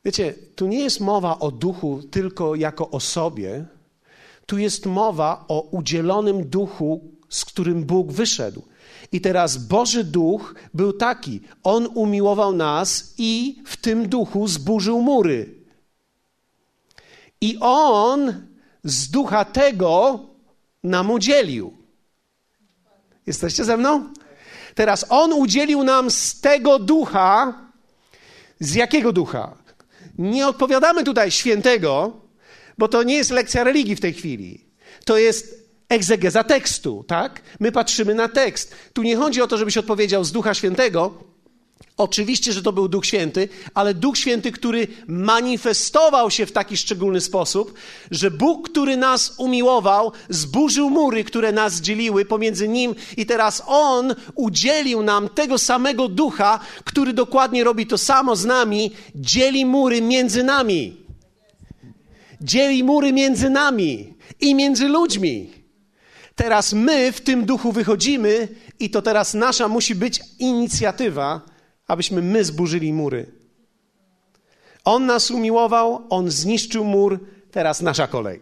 Wiecie, 0.05 0.33
tu 0.55 0.67
nie 0.67 0.79
jest 0.79 0.99
mowa 0.99 1.39
o 1.39 1.51
duchu 1.51 2.01
tylko 2.11 2.55
jako 2.55 2.89
o 2.89 2.99
sobie, 2.99 3.65
tu 4.45 4.57
jest 4.57 4.85
mowa 4.85 5.45
o 5.47 5.61
udzielonym 5.61 6.49
duchu, 6.49 7.11
z 7.29 7.45
którym 7.45 7.83
Bóg 7.83 8.11
wyszedł. 8.11 8.63
I 9.11 9.21
teraz 9.21 9.57
Boży 9.57 10.03
Duch 10.03 10.55
był 10.73 10.93
taki. 10.93 11.41
On 11.63 11.87
umiłował 11.95 12.53
nas 12.53 13.13
i 13.17 13.61
w 13.65 13.77
tym 13.77 14.09
duchu 14.09 14.47
zburzył 14.47 15.01
mury. 15.01 15.55
I 17.41 17.57
On 17.59 18.47
z 18.83 19.09
ducha 19.09 19.45
tego 19.45 20.19
nam 20.83 21.11
udzielił. 21.11 21.77
Jesteście 23.27 23.65
ze 23.65 23.77
mną? 23.77 24.13
Teraz 24.75 25.05
On 25.09 25.33
udzielił 25.33 25.83
nam 25.83 26.11
z 26.11 26.41
tego 26.41 26.79
ducha. 26.79 27.53
Z 28.59 28.75
jakiego 28.75 29.11
ducha? 29.11 29.57
Nie 30.17 30.47
odpowiadamy 30.47 31.03
tutaj 31.03 31.31
świętego, 31.31 32.21
bo 32.77 32.87
to 32.87 33.03
nie 33.03 33.15
jest 33.15 33.31
lekcja 33.31 33.63
religii 33.63 33.95
w 33.95 34.01
tej 34.01 34.13
chwili. 34.13 34.65
To 35.05 35.17
jest 35.17 35.60
egzegeza 35.91 36.43
tekstu, 36.43 37.03
tak? 37.07 37.41
My 37.59 37.71
patrzymy 37.71 38.15
na 38.15 38.29
tekst. 38.29 38.75
Tu 38.93 39.03
nie 39.03 39.15
chodzi 39.15 39.41
o 39.41 39.47
to, 39.47 39.57
żebyś 39.57 39.77
odpowiedział 39.77 40.23
z 40.23 40.31
Ducha 40.31 40.53
Świętego. 40.53 41.13
Oczywiście, 41.97 42.53
że 42.53 42.61
to 42.61 42.73
był 42.73 42.87
Duch 42.87 43.05
Święty, 43.05 43.49
ale 43.73 43.93
Duch 43.93 44.17
Święty, 44.17 44.51
który 44.51 44.87
manifestował 45.07 46.31
się 46.31 46.45
w 46.45 46.51
taki 46.51 46.77
szczególny 46.77 47.21
sposób, 47.21 47.73
że 48.11 48.31
Bóg, 48.31 48.69
który 48.69 48.97
nas 48.97 49.33
umiłował, 49.37 50.11
zburzył 50.29 50.89
mury, 50.89 51.23
które 51.23 51.51
nas 51.51 51.81
dzieliły 51.81 52.25
pomiędzy 52.25 52.67
Nim 52.67 52.95
i 53.17 53.25
teraz 53.25 53.63
On 53.65 54.15
udzielił 54.35 55.03
nam 55.03 55.29
tego 55.29 55.57
samego 55.57 56.07
Ducha, 56.07 56.59
który 56.83 57.13
dokładnie 57.13 57.63
robi 57.63 57.87
to 57.87 57.97
samo 57.97 58.35
z 58.35 58.45
nami, 58.45 58.91
dzieli 59.15 59.65
mury 59.65 60.01
między 60.01 60.43
nami. 60.43 60.97
Dzieli 62.41 62.83
mury 62.83 63.13
między 63.13 63.49
nami 63.49 64.13
i 64.39 64.55
między 64.55 64.87
ludźmi. 64.87 65.60
Teraz 66.41 66.73
my 66.73 67.11
w 67.11 67.21
tym 67.21 67.45
duchu 67.45 67.71
wychodzimy 67.71 68.47
i 68.79 68.89
to 68.89 69.01
teraz 69.01 69.33
nasza 69.33 69.67
musi 69.67 69.95
być 69.95 70.21
inicjatywa, 70.39 71.41
abyśmy 71.87 72.21
my 72.21 72.45
zburzyli 72.45 72.93
mury. 72.93 73.31
On 74.83 75.05
nas 75.05 75.31
umiłował, 75.31 76.07
on 76.09 76.31
zniszczył 76.31 76.83
mur, 76.83 77.19
teraz 77.51 77.81
nasza 77.81 78.07
kolej. 78.07 78.41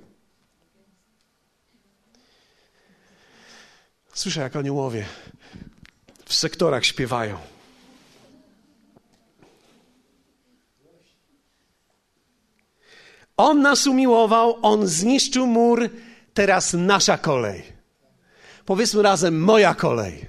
Słyszę, 4.13 4.41
jak 4.41 4.55
aniołowie 4.55 5.05
w 6.25 6.33
sektorach 6.33 6.85
śpiewają. 6.85 7.37
On 13.37 13.61
nas 13.61 13.87
umiłował, 13.87 14.59
on 14.61 14.87
zniszczył 14.87 15.47
mur, 15.47 15.89
teraz 16.33 16.73
nasza 16.73 17.17
kolej. 17.17 17.78
Powiedzmy 18.69 19.01
razem, 19.01 19.39
moja 19.39 19.75
kolej. 19.75 20.25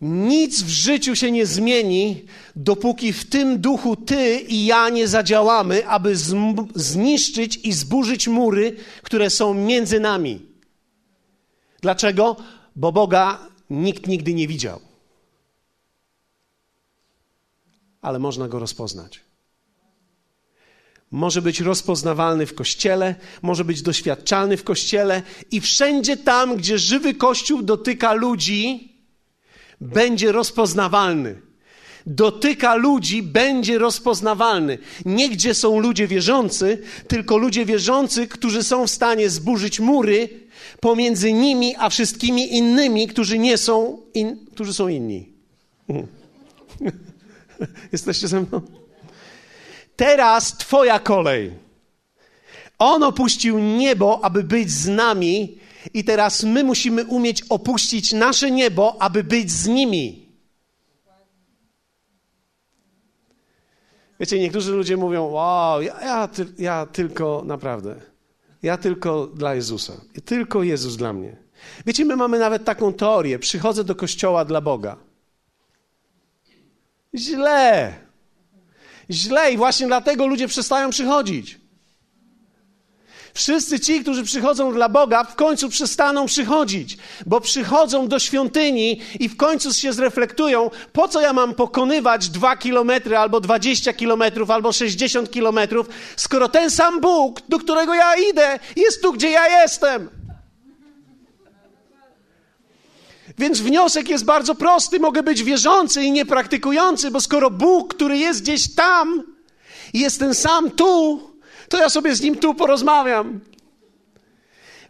Nic 0.00 0.62
w 0.62 0.68
życiu 0.68 1.16
się 1.16 1.30
nie 1.30 1.46
zmieni, 1.46 2.24
dopóki 2.56 3.12
w 3.12 3.30
tym 3.30 3.60
duchu 3.60 3.96
ty 3.96 4.40
i 4.40 4.66
ja 4.66 4.88
nie 4.88 5.08
zadziałamy, 5.08 5.88
aby 5.88 6.16
zniszczyć 6.74 7.56
i 7.56 7.72
zburzyć 7.72 8.28
mury, 8.28 8.76
które 9.02 9.30
są 9.30 9.54
między 9.54 10.00
nami. 10.00 10.46
Dlaczego? 11.80 12.36
Bo 12.76 12.92
Boga 12.92 13.38
nikt 13.70 14.06
nigdy 14.06 14.34
nie 14.34 14.48
widział. 14.48 14.80
Ale 18.02 18.18
można 18.18 18.48
go 18.48 18.58
rozpoznać 18.58 19.29
może 21.10 21.42
być 21.42 21.60
rozpoznawalny 21.60 22.46
w 22.46 22.54
kościele, 22.54 23.14
może 23.42 23.64
być 23.64 23.82
doświadczalny 23.82 24.56
w 24.56 24.64
kościele 24.64 25.22
i 25.50 25.60
wszędzie 25.60 26.16
tam, 26.16 26.56
gdzie 26.56 26.78
żywy 26.78 27.14
kościół 27.14 27.62
dotyka 27.62 28.12
ludzi, 28.12 28.92
będzie 29.80 30.32
rozpoznawalny. 30.32 31.40
Dotyka 32.06 32.74
ludzi, 32.74 33.22
będzie 33.22 33.78
rozpoznawalny. 33.78 34.78
Nie 35.04 35.28
gdzie 35.28 35.54
są 35.54 35.80
ludzie 35.80 36.06
wierzący, 36.06 36.82
tylko 37.08 37.36
ludzie 37.36 37.66
wierzący, 37.66 38.26
którzy 38.26 38.62
są 38.62 38.86
w 38.86 38.90
stanie 38.90 39.30
zburzyć 39.30 39.80
mury 39.80 40.28
pomiędzy 40.80 41.32
nimi 41.32 41.74
a 41.78 41.88
wszystkimi 41.88 42.56
innymi, 42.56 43.08
którzy 43.08 43.38
nie 43.38 43.58
są, 43.58 43.98
in, 44.14 44.46
którzy 44.54 44.74
są 44.74 44.88
inni. 44.88 45.32
Jesteście 47.92 48.28
ze 48.28 48.40
mną? 48.40 48.79
Teraz 50.00 50.56
Twoja 50.56 50.98
kolej. 50.98 51.52
On 52.78 53.02
opuścił 53.02 53.58
niebo, 53.58 54.24
aby 54.24 54.44
być 54.44 54.70
z 54.70 54.88
nami, 54.88 55.58
i 55.94 56.04
teraz 56.04 56.44
my 56.44 56.64
musimy 56.64 57.04
umieć 57.04 57.42
opuścić 57.48 58.12
nasze 58.12 58.50
niebo, 58.50 59.02
aby 59.02 59.24
być 59.24 59.50
z 59.50 59.66
nimi. 59.66 60.28
Wiecie, 64.20 64.38
niektórzy 64.38 64.72
ludzie 64.72 64.96
mówią: 64.96 65.24
Wow, 65.24 65.82
ja, 65.82 66.00
ja, 66.00 66.28
ja 66.58 66.86
tylko 66.86 67.42
naprawdę, 67.46 68.00
ja 68.62 68.78
tylko 68.78 69.26
dla 69.26 69.54
Jezusa, 69.54 69.92
tylko 70.24 70.62
Jezus 70.62 70.96
dla 70.96 71.12
mnie. 71.12 71.36
Wiecie, 71.86 72.04
my 72.04 72.16
mamy 72.16 72.38
nawet 72.38 72.64
taką 72.64 72.92
teorię: 72.92 73.38
przychodzę 73.38 73.84
do 73.84 73.94
kościoła 73.94 74.44
dla 74.44 74.60
Boga. 74.60 74.96
Źle 77.14 77.94
źle 79.10 79.52
i 79.52 79.56
właśnie 79.56 79.86
dlatego 79.86 80.26
ludzie 80.26 80.48
przestają 80.48 80.90
przychodzić. 80.90 81.60
Wszyscy 83.34 83.80
ci, 83.80 84.00
którzy 84.00 84.24
przychodzą 84.24 84.72
dla 84.72 84.88
Boga, 84.88 85.24
w 85.24 85.34
końcu 85.34 85.68
przestaną 85.68 86.26
przychodzić, 86.26 86.96
bo 87.26 87.40
przychodzą 87.40 88.08
do 88.08 88.18
świątyni 88.18 89.00
i 89.20 89.28
w 89.28 89.36
końcu 89.36 89.74
się 89.74 89.92
zreflektują, 89.92 90.70
po 90.92 91.08
co 91.08 91.20
ja 91.20 91.32
mam 91.32 91.54
pokonywać 91.54 92.28
dwa 92.28 92.56
kilometry, 92.56 93.16
albo 93.16 93.40
dwadzieścia 93.40 93.92
kilometrów, 93.92 94.50
albo 94.50 94.72
sześćdziesiąt 94.72 95.30
kilometrów, 95.30 95.86
skoro 96.16 96.48
ten 96.48 96.70
sam 96.70 97.00
Bóg, 97.00 97.40
do 97.48 97.58
którego 97.58 97.94
ja 97.94 98.14
idę, 98.30 98.58
jest 98.76 99.02
tu, 99.02 99.12
gdzie 99.12 99.30
ja 99.30 99.62
jestem. 99.62 100.19
Więc 103.40 103.60
wniosek 103.60 104.08
jest 104.08 104.24
bardzo 104.24 104.54
prosty. 104.54 105.00
Mogę 105.00 105.22
być 105.22 105.42
wierzący 105.42 106.02
i 106.02 106.12
niepraktykujący, 106.12 107.10
bo 107.10 107.20
skoro 107.20 107.50
Bóg, 107.50 107.94
który 107.94 108.18
jest 108.18 108.42
gdzieś 108.42 108.74
tam, 108.74 109.22
jest 109.94 110.18
ten 110.18 110.34
sam 110.34 110.70
tu, 110.70 111.20
to 111.68 111.78
ja 111.78 111.88
sobie 111.88 112.14
z 112.14 112.20
nim 112.20 112.36
tu 112.36 112.54
porozmawiam. 112.54 113.40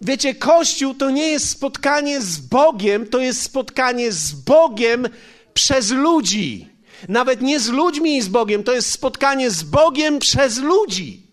Wiecie, 0.01 0.35
Kościół 0.35 0.95
to 0.95 1.11
nie 1.11 1.29
jest 1.29 1.49
spotkanie 1.49 2.21
z 2.21 2.39
Bogiem, 2.39 3.07
to 3.07 3.19
jest 3.19 3.43
spotkanie 3.43 4.13
z 4.13 4.33
Bogiem 4.33 5.09
przez 5.55 5.91
ludzi. 5.91 6.69
Nawet 7.09 7.43
nie 7.43 7.61
z 7.61 7.69
ludźmi 7.69 8.17
i 8.17 8.23
z 8.23 8.29
Bogiem, 8.29 8.63
to 8.63 8.73
jest 8.73 8.91
spotkanie 8.91 9.51
z 9.51 9.63
Bogiem 9.63 10.19
przez 10.19 10.59
ludzi. 10.59 11.30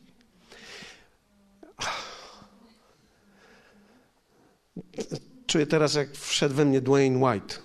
Czuję 5.48 5.68
teraz, 5.68 5.94
jak 5.94 6.12
wszedł 6.12 6.56
we 6.56 6.66
mnie 6.66 6.82
Dwayne 6.82 7.26
White. 7.26 7.56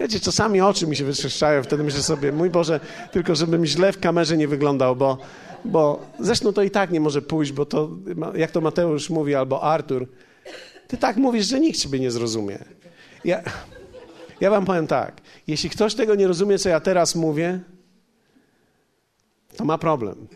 Wiecie, 0.00 0.20
czasami 0.20 0.60
oczy 0.60 0.86
mi 0.86 0.96
się 0.96 1.04
wytrzeszczają, 1.04 1.62
wtedy 1.62 1.84
myślę 1.84 2.02
sobie, 2.02 2.32
mój 2.32 2.50
Boże, 2.50 2.80
tylko 3.12 3.34
żebym 3.34 3.66
źle 3.66 3.92
w 3.92 4.00
kamerze 4.00 4.36
nie 4.36 4.48
wyglądał, 4.48 4.96
bo, 4.96 5.18
bo 5.64 6.06
zresztą 6.20 6.52
to 6.52 6.62
i 6.62 6.70
tak 6.70 6.90
nie 6.90 7.00
może 7.00 7.22
pójść, 7.22 7.52
bo 7.52 7.66
to, 7.66 7.90
jak 8.34 8.50
to 8.50 8.60
Mateusz 8.60 9.10
mówi, 9.10 9.34
albo 9.34 9.62
Artur, 9.62 10.08
ty 10.88 10.96
tak 10.96 11.16
mówisz, 11.16 11.46
że 11.46 11.60
nikt 11.60 11.78
ciebie 11.78 12.00
nie 12.00 12.10
zrozumie. 12.10 12.58
Ja, 13.24 13.42
ja 14.40 14.50
wam 14.50 14.64
powiem 14.64 14.86
tak, 14.86 15.20
jeśli 15.46 15.70
ktoś 15.70 15.94
tego 15.94 16.14
nie 16.14 16.26
rozumie, 16.26 16.58
co 16.58 16.68
ja 16.68 16.80
teraz 16.80 17.14
mówię, 17.14 17.60
to 19.56 19.64
ma 19.64 19.78
problem. 19.78 20.26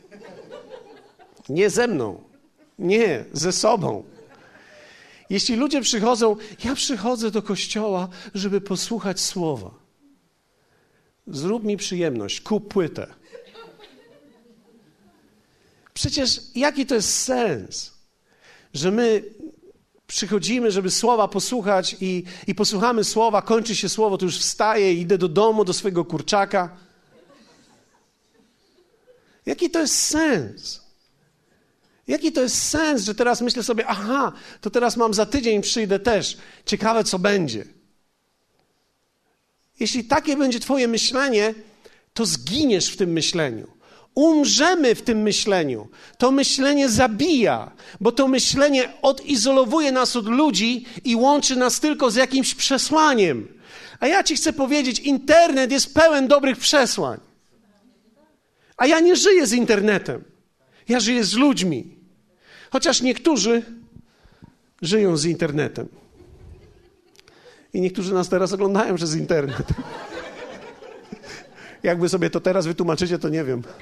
Nie 1.49 1.71
ze 1.71 1.89
mną, 1.89 2.34
nie, 2.79 3.25
ze 3.33 3.53
sobą. 3.53 4.05
Jeśli 5.31 5.57
ludzie 5.57 5.81
przychodzą, 5.81 6.37
ja 6.65 6.75
przychodzę 6.75 7.31
do 7.31 7.43
kościoła, 7.43 8.09
żeby 8.35 8.61
posłuchać 8.61 9.21
słowa. 9.21 9.71
Zrób 11.27 11.65
mi 11.65 11.77
przyjemność, 11.77 12.41
kup 12.41 12.69
płytę. 12.69 13.07
Przecież 15.95 16.41
jaki 16.55 16.87
to 16.87 16.95
jest 16.95 17.23
sens, 17.23 17.93
że 18.75 18.91
my 18.91 19.23
przychodzimy, 20.07 20.71
żeby 20.71 20.91
słowa 20.91 21.29
posłuchać 21.29 21.97
i, 22.01 22.25
i 22.47 22.55
posłuchamy 22.55 23.05
słowa, 23.05 23.43
kończy 23.43 23.77
się 23.77 23.89
słowo, 23.89 24.19
to 24.19 24.25
już 24.25 24.39
wstaję, 24.39 24.93
idę 24.93 25.19
do 25.19 25.29
domu, 25.29 25.65
do 25.65 25.73
swojego 25.73 26.05
kurczaka. 26.05 26.77
Jaki 29.47 29.71
to 29.71 29.81
jest 29.81 29.95
sens? 29.95 30.84
Jaki 32.07 32.33
to 32.33 32.41
jest 32.41 32.63
sens, 32.63 33.03
że 33.03 33.15
teraz 33.15 33.41
myślę 33.41 33.63
sobie, 33.63 33.87
aha, 33.87 34.33
to 34.61 34.71
teraz 34.71 34.97
mam 34.97 35.15
za 35.15 35.27
tydzień, 35.27 35.63
przyjdę 35.63 35.99
też. 35.99 36.37
Ciekawe, 36.67 37.05
co 37.05 37.19
będzie. 37.19 37.65
Jeśli 39.81 40.05
takie 40.05 40.37
będzie 40.37 40.61
Twoje 40.61 40.89
myślenie, 40.89 41.55
to 42.15 42.27
zginiesz 42.27 42.89
w 42.89 42.97
tym 42.97 43.11
myśleniu. 43.13 43.75
Umrzemy 44.15 44.95
w 44.95 45.03
tym 45.03 45.23
myśleniu. 45.23 45.89
To 46.19 46.31
myślenie 46.31 46.89
zabija, 46.89 47.71
bo 48.01 48.13
to 48.13 48.29
myślenie 48.29 48.93
odizolowuje 49.03 49.93
nas 49.93 50.17
od 50.17 50.27
ludzi 50.27 50.87
i 51.05 51.17
łączy 51.17 51.57
nas 51.57 51.81
tylko 51.81 52.11
z 52.11 52.15
jakimś 52.15 52.55
przesłaniem. 52.55 53.49
A 54.01 54.07
ja 54.07 54.23
Ci 54.23 54.37
chcę 54.37 54.53
powiedzieć, 54.53 54.99
internet 54.99 55.73
jest 55.73 55.95
pełen 55.95 56.29
dobrych 56.29 56.59
przesłań. 56.59 57.21
A 58.77 58.87
ja 58.87 59.01
nie 59.01 59.17
żyję 59.17 59.47
z 59.47 59.53
internetem. 59.53 60.25
Ja 60.89 61.01
żyję 61.01 61.25
z 61.25 61.35
ludźmi. 61.35 61.94
Chociaż 62.75 63.03
niektórzy 63.03 63.63
żyją 64.83 65.17
z 65.17 65.25
internetem. 65.25 65.89
I 67.75 67.81
niektórzy 67.81 68.15
nas 68.15 68.29
teraz 68.29 68.53
oglądają 68.53 68.95
przez 68.95 69.17
internet. 69.17 69.67
Jakby 71.83 72.09
sobie 72.09 72.31
to 72.31 72.41
teraz 72.41 72.67
wytłumaczycie, 72.67 73.19
to 73.19 73.29
nie 73.29 73.45
wiem. 73.45 73.63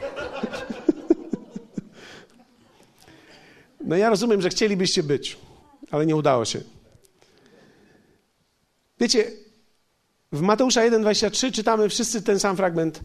No 3.85 3.97
ja 3.97 4.11
rozumiem, 4.11 4.43
że 4.43 4.49
chcielibyście 4.49 5.03
być, 5.03 5.39
ale 5.91 6.07
nie 6.07 6.17
udało 6.17 6.45
się. 6.45 6.61
Wiecie, 9.01 9.31
w 10.33 10.41
Mateusza 10.41 10.81
1,23 10.81 11.53
czytamy 11.53 11.89
wszyscy 11.89 12.23
ten 12.23 12.41
sam 12.41 12.57
fragment 12.57 13.01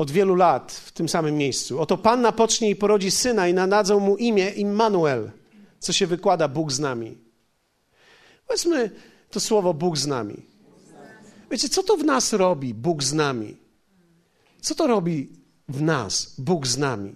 od 0.00 0.10
wielu 0.10 0.34
lat 0.34 0.72
w 0.72 0.92
tym 0.92 1.08
samym 1.08 1.36
miejscu. 1.36 1.80
Oto 1.80 1.98
Panna 1.98 2.32
pocznie 2.32 2.70
i 2.70 2.76
porodzi 2.76 3.10
syna 3.10 3.48
i 3.48 3.54
nadadzą 3.54 4.00
mu 4.00 4.16
imię 4.16 4.50
Immanuel, 4.50 5.30
co 5.78 5.92
się 5.92 6.06
wykłada 6.06 6.48
Bóg 6.48 6.72
z 6.72 6.78
nami. 6.78 7.18
Powiedzmy 8.46 8.90
to 9.30 9.40
słowo 9.40 9.74
Bóg 9.74 9.98
z 9.98 10.06
nami. 10.06 10.42
Wiecie, 11.50 11.68
co 11.68 11.82
to 11.82 11.96
w 11.96 12.04
nas 12.04 12.32
robi 12.32 12.74
Bóg 12.74 13.02
z 13.02 13.12
nami? 13.12 13.56
Co 14.60 14.74
to 14.74 14.86
robi 14.86 15.28
w 15.68 15.82
nas 15.82 16.34
Bóg 16.38 16.66
z 16.66 16.78
nami? 16.78 17.14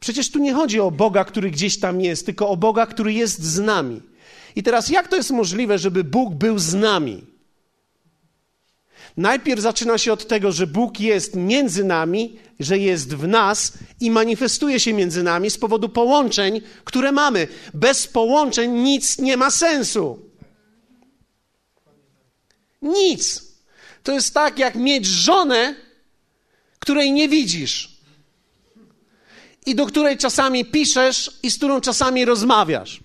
Przecież 0.00 0.30
tu 0.30 0.38
nie 0.38 0.54
chodzi 0.54 0.80
o 0.80 0.90
Boga, 0.90 1.24
który 1.24 1.50
gdzieś 1.50 1.80
tam 1.80 2.00
jest, 2.00 2.26
tylko 2.26 2.48
o 2.48 2.56
Boga, 2.56 2.86
który 2.86 3.12
jest 3.12 3.42
z 3.42 3.58
nami. 3.58 4.02
I 4.56 4.62
teraz 4.62 4.88
jak 4.88 5.08
to 5.08 5.16
jest 5.16 5.30
możliwe, 5.30 5.78
żeby 5.78 6.04
Bóg 6.04 6.34
był 6.34 6.58
z 6.58 6.74
nami? 6.74 7.26
Najpierw 9.16 9.60
zaczyna 9.60 9.98
się 9.98 10.12
od 10.12 10.28
tego, 10.28 10.52
że 10.52 10.66
Bóg 10.66 11.00
jest 11.00 11.36
między 11.36 11.84
nami, 11.84 12.38
że 12.60 12.78
jest 12.78 13.14
w 13.14 13.28
nas 13.28 13.72
i 14.00 14.10
manifestuje 14.10 14.80
się 14.80 14.92
między 14.92 15.22
nami 15.22 15.50
z 15.50 15.58
powodu 15.58 15.88
połączeń, 15.88 16.60
które 16.84 17.12
mamy. 17.12 17.48
Bez 17.74 18.06
połączeń 18.06 18.70
nic 18.70 19.18
nie 19.18 19.36
ma 19.36 19.50
sensu. 19.50 20.18
Nic. 22.82 23.48
To 24.02 24.12
jest 24.12 24.34
tak, 24.34 24.58
jak 24.58 24.74
mieć 24.74 25.06
żonę, 25.06 25.74
której 26.78 27.12
nie 27.12 27.28
widzisz 27.28 27.98
i 29.66 29.74
do 29.74 29.86
której 29.86 30.16
czasami 30.16 30.64
piszesz 30.64 31.38
i 31.42 31.50
z 31.50 31.56
którą 31.56 31.80
czasami 31.80 32.24
rozmawiasz 32.24 33.00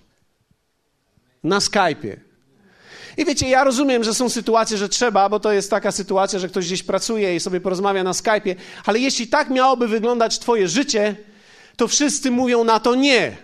na 1.42 1.58
Skype'ie. 1.58 2.16
I 3.16 3.24
wiecie, 3.24 3.48
ja 3.48 3.64
rozumiem, 3.64 4.04
że 4.04 4.14
są 4.14 4.28
sytuacje, 4.28 4.76
że 4.76 4.88
trzeba, 4.88 5.28
bo 5.28 5.40
to 5.40 5.52
jest 5.52 5.70
taka 5.70 5.92
sytuacja, 5.92 6.38
że 6.38 6.48
ktoś 6.48 6.66
gdzieś 6.66 6.82
pracuje 6.82 7.36
i 7.36 7.40
sobie 7.40 7.60
porozmawia 7.60 8.04
na 8.04 8.12
Skype'ie, 8.12 8.54
ale 8.86 8.98
jeśli 8.98 9.26
tak 9.26 9.50
miałoby 9.50 9.88
wyglądać 9.88 10.38
Twoje 10.38 10.68
życie, 10.68 11.16
to 11.76 11.88
wszyscy 11.88 12.30
mówią 12.30 12.64
na 12.64 12.80
to 12.80 12.94
nie. 12.94 13.36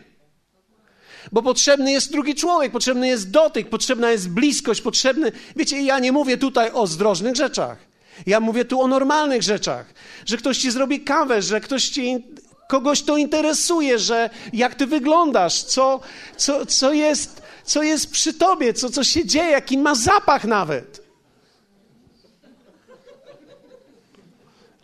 Bo 1.33 1.43
potrzebny 1.43 1.93
jest 1.93 2.13
drugi 2.13 2.35
człowiek, 2.35 2.73
potrzebny 2.73 3.09
jest 3.09 3.31
dotyk, 3.31 3.69
potrzebna 3.69 4.11
jest 4.11 4.31
bliskość, 4.31 4.81
potrzebny. 4.81 5.33
Wiecie, 5.57 5.83
ja 5.83 5.99
nie 5.99 6.13
mówię 6.13 6.37
tutaj 6.37 6.71
o 6.73 6.87
zdrożnych 6.87 7.37
rzeczach. 7.37 7.79
Ja 8.27 8.41
mówię 8.41 8.65
tu 8.65 8.81
o 8.81 8.87
normalnych 8.87 9.43
rzeczach, 9.43 9.87
że 10.27 10.37
ktoś 10.37 10.59
ci 10.59 10.71
zrobi 10.71 11.01
kawę, 11.01 11.43
że 11.43 11.61
ktoś 11.61 11.89
ci, 11.89 12.25
kogoś 12.69 13.03
to 13.03 13.17
interesuje, 13.17 13.99
że 13.99 14.31
jak 14.53 14.75
ty 14.75 14.87
wyglądasz, 14.87 15.63
co, 15.63 16.01
co, 16.37 16.67
co 16.67 16.93
jest 16.93 17.40
co 17.71 17.83
jest 17.83 18.11
przy 18.11 18.35
tobie, 18.35 18.75
co, 18.75 18.91
co 18.91 19.05
się 19.05 19.27
dzieje, 19.27 19.51
jaki 19.51 19.79
ma 19.79 19.95
zapach 19.95 20.45
nawet. 20.45 21.03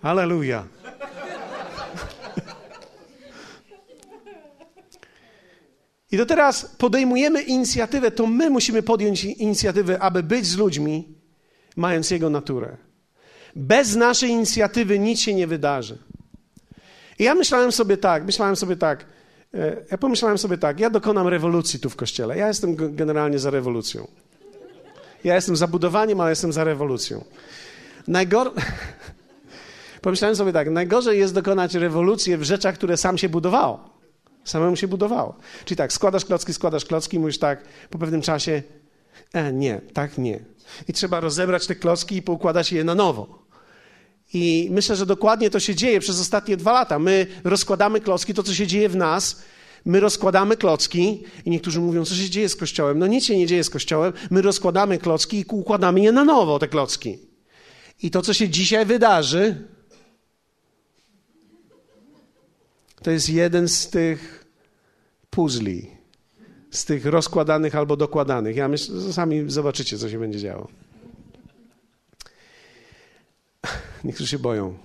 Aleluja. 0.02 0.66
I 6.12 6.18
to 6.18 6.26
teraz 6.26 6.64
podejmujemy 6.78 7.42
inicjatywę, 7.42 8.10
to 8.10 8.26
my 8.26 8.50
musimy 8.50 8.82
podjąć 8.82 9.24
inicjatywę, 9.24 9.98
aby 9.98 10.22
być 10.22 10.46
z 10.46 10.56
ludźmi, 10.56 11.14
mając 11.76 12.10
Jego 12.10 12.30
naturę. 12.30 12.76
Bez 13.56 13.96
naszej 13.96 14.30
inicjatywy 14.30 14.98
nic 14.98 15.20
się 15.20 15.34
nie 15.34 15.46
wydarzy. 15.46 15.98
I 17.18 17.24
ja 17.24 17.34
myślałem 17.34 17.72
sobie 17.72 17.96
tak, 17.96 18.24
myślałem 18.24 18.56
sobie 18.56 18.76
tak, 18.76 19.15
ja 19.90 19.98
pomyślałem 19.98 20.38
sobie 20.38 20.58
tak, 20.58 20.80
ja 20.80 20.90
dokonam 20.90 21.28
rewolucji 21.28 21.80
tu 21.80 21.90
w 21.90 21.96
kościele. 21.96 22.38
Ja 22.38 22.48
jestem 22.48 22.76
generalnie 22.96 23.38
za 23.38 23.50
rewolucją. 23.50 24.08
Ja 25.24 25.34
jestem 25.34 25.56
za 25.56 25.66
budowaniem, 25.66 26.20
ale 26.20 26.30
jestem 26.30 26.52
za 26.52 26.64
rewolucją. 26.64 27.24
Najgor... 28.08 28.52
Pomyślałem 30.02 30.36
sobie 30.36 30.52
tak, 30.52 30.70
najgorzej 30.70 31.18
jest 31.18 31.34
dokonać 31.34 31.74
rewolucję 31.74 32.38
w 32.38 32.42
rzeczach, 32.42 32.74
które 32.74 32.96
sam 32.96 33.18
się 33.18 33.28
budowało. 33.28 33.90
Samemu 34.44 34.76
się 34.76 34.88
budowało. 34.88 35.34
Czyli 35.64 35.78
tak, 35.78 35.92
składasz 35.92 36.24
klocki, 36.24 36.54
składasz 36.54 36.84
klocki, 36.84 37.18
mówisz 37.18 37.38
tak, 37.38 37.64
po 37.90 37.98
pewnym 37.98 38.22
czasie, 38.22 38.62
e, 39.32 39.52
nie, 39.52 39.80
tak 39.92 40.18
nie. 40.18 40.40
I 40.88 40.92
trzeba 40.92 41.20
rozebrać 41.20 41.66
te 41.66 41.74
klocki 41.74 42.16
i 42.16 42.22
poukładać 42.22 42.72
je 42.72 42.84
na 42.84 42.94
nowo. 42.94 43.45
I 44.34 44.68
myślę, 44.70 44.96
że 44.96 45.06
dokładnie 45.06 45.50
to 45.50 45.60
się 45.60 45.74
dzieje 45.74 46.00
przez 46.00 46.20
ostatnie 46.20 46.56
dwa 46.56 46.72
lata. 46.72 46.98
My 46.98 47.26
rozkładamy 47.44 48.00
klocki, 48.00 48.34
to 48.34 48.42
co 48.42 48.54
się 48.54 48.66
dzieje 48.66 48.88
w 48.88 48.96
nas, 48.96 49.42
my 49.84 50.00
rozkładamy 50.00 50.56
klocki 50.56 51.22
i 51.44 51.50
niektórzy 51.50 51.80
mówią, 51.80 52.04
co 52.04 52.14
się 52.14 52.30
dzieje 52.30 52.48
z 52.48 52.56
Kościołem. 52.56 52.98
No 52.98 53.06
nic 53.06 53.24
się 53.24 53.38
nie 53.38 53.46
dzieje 53.46 53.64
z 53.64 53.70
Kościołem. 53.70 54.12
My 54.30 54.42
rozkładamy 54.42 54.98
klocki 54.98 55.38
i 55.38 55.44
układamy 55.50 56.00
je 56.00 56.12
na 56.12 56.24
nowo, 56.24 56.58
te 56.58 56.68
klocki. 56.68 57.18
I 58.02 58.10
to, 58.10 58.22
co 58.22 58.34
się 58.34 58.48
dzisiaj 58.48 58.86
wydarzy, 58.86 59.68
to 63.02 63.10
jest 63.10 63.30
jeden 63.30 63.68
z 63.68 63.88
tych 63.88 64.46
puzli, 65.30 65.90
z 66.70 66.84
tych 66.84 67.06
rozkładanych 67.06 67.74
albo 67.74 67.96
dokładanych. 67.96 68.56
Ja 68.56 68.68
myślę, 68.68 69.12
sami 69.12 69.44
zobaczycie, 69.50 69.98
co 69.98 70.10
się 70.10 70.18
będzie 70.18 70.38
działo. 70.38 70.68
Niektórzy 74.04 74.30
się 74.30 74.38
boją. 74.38 74.78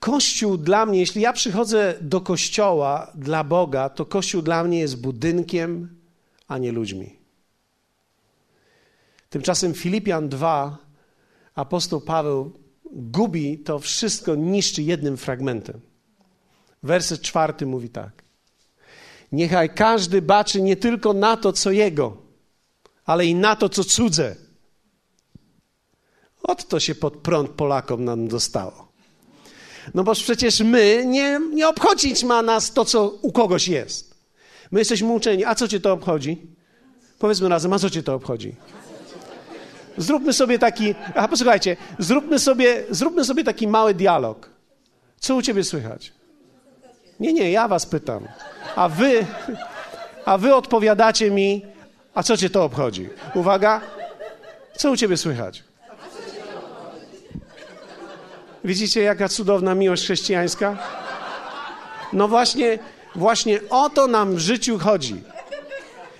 Kościół 0.00 0.56
dla 0.56 0.86
mnie, 0.86 0.98
jeśli 0.98 1.22
ja 1.22 1.32
przychodzę 1.32 1.94
do 2.00 2.20
kościoła 2.20 3.12
dla 3.14 3.44
Boga, 3.44 3.88
to 3.88 4.06
kościół 4.06 4.42
dla 4.42 4.64
mnie 4.64 4.78
jest 4.78 5.00
budynkiem, 5.00 5.96
a 6.48 6.58
nie 6.58 6.72
ludźmi. 6.72 7.16
Tymczasem 9.30 9.74
Filipian 9.74 10.28
2, 10.28 10.78
apostoł 11.54 12.00
Paweł 12.00 12.52
gubi 12.92 13.58
to 13.58 13.78
wszystko, 13.78 14.34
niszczy 14.34 14.82
jednym 14.82 15.16
fragmentem. 15.16 15.80
Werset 16.82 17.20
czwarty 17.22 17.66
mówi 17.66 17.88
tak. 17.88 18.22
Niechaj 19.32 19.74
każdy 19.74 20.22
baczy 20.22 20.62
nie 20.62 20.76
tylko 20.76 21.12
na 21.12 21.36
to, 21.36 21.52
co 21.52 21.70
jego, 21.70 22.16
ale 23.04 23.26
i 23.26 23.34
na 23.34 23.56
to, 23.56 23.68
co 23.68 23.84
cudze. 23.84 24.36
Od 26.42 26.68
to 26.68 26.80
się 26.80 26.94
pod 26.94 27.16
prąd 27.16 27.50
Polakom 27.50 28.04
nam 28.04 28.28
dostało. 28.28 28.88
No 29.94 30.04
bo 30.04 30.12
przecież 30.14 30.60
my, 30.60 31.04
nie, 31.06 31.40
nie 31.54 31.68
obchodzić 31.68 32.24
ma 32.24 32.42
nas 32.42 32.72
to, 32.72 32.84
co 32.84 33.08
u 33.08 33.32
kogoś 33.32 33.68
jest. 33.68 34.14
My 34.70 34.78
jesteśmy 34.80 35.08
uczeni. 35.08 35.44
A 35.44 35.54
co 35.54 35.68
cię 35.68 35.80
to 35.80 35.92
obchodzi? 35.92 36.46
Powiedzmy 37.18 37.48
razem, 37.48 37.72
a 37.72 37.78
co 37.78 37.90
cię 37.90 38.02
to 38.02 38.14
obchodzi? 38.14 38.54
Zróbmy 39.96 40.32
sobie 40.32 40.58
taki, 40.58 40.94
a 41.14 41.28
posłuchajcie, 41.28 41.76
zróbmy 41.98 42.38
sobie, 42.38 42.84
zróbmy 42.90 43.24
sobie 43.24 43.44
taki 43.44 43.68
mały 43.68 43.94
dialog. 43.94 44.50
Co 45.20 45.36
u 45.36 45.42
ciebie 45.42 45.64
słychać? 45.64 46.12
Nie, 47.20 47.32
nie, 47.32 47.50
ja 47.50 47.68
was 47.68 47.86
pytam. 47.86 48.28
A 48.76 48.88
wy, 48.88 49.26
a 50.24 50.38
wy 50.38 50.54
odpowiadacie 50.54 51.30
mi, 51.30 51.66
a 52.14 52.22
co 52.22 52.36
cię 52.36 52.50
to 52.50 52.64
obchodzi? 52.64 53.08
Uwaga, 53.34 53.80
co 54.76 54.90
u 54.90 54.96
ciebie 54.96 55.16
słychać? 55.16 55.64
Widzicie, 58.64 59.02
jaka 59.02 59.28
cudowna 59.28 59.74
miłość 59.74 60.04
chrześcijańska? 60.04 60.78
No 62.12 62.28
właśnie, 62.28 62.78
właśnie 63.14 63.60
o 63.70 63.90
to 63.90 64.06
nam 64.06 64.34
w 64.34 64.38
życiu 64.38 64.78
chodzi. 64.78 65.22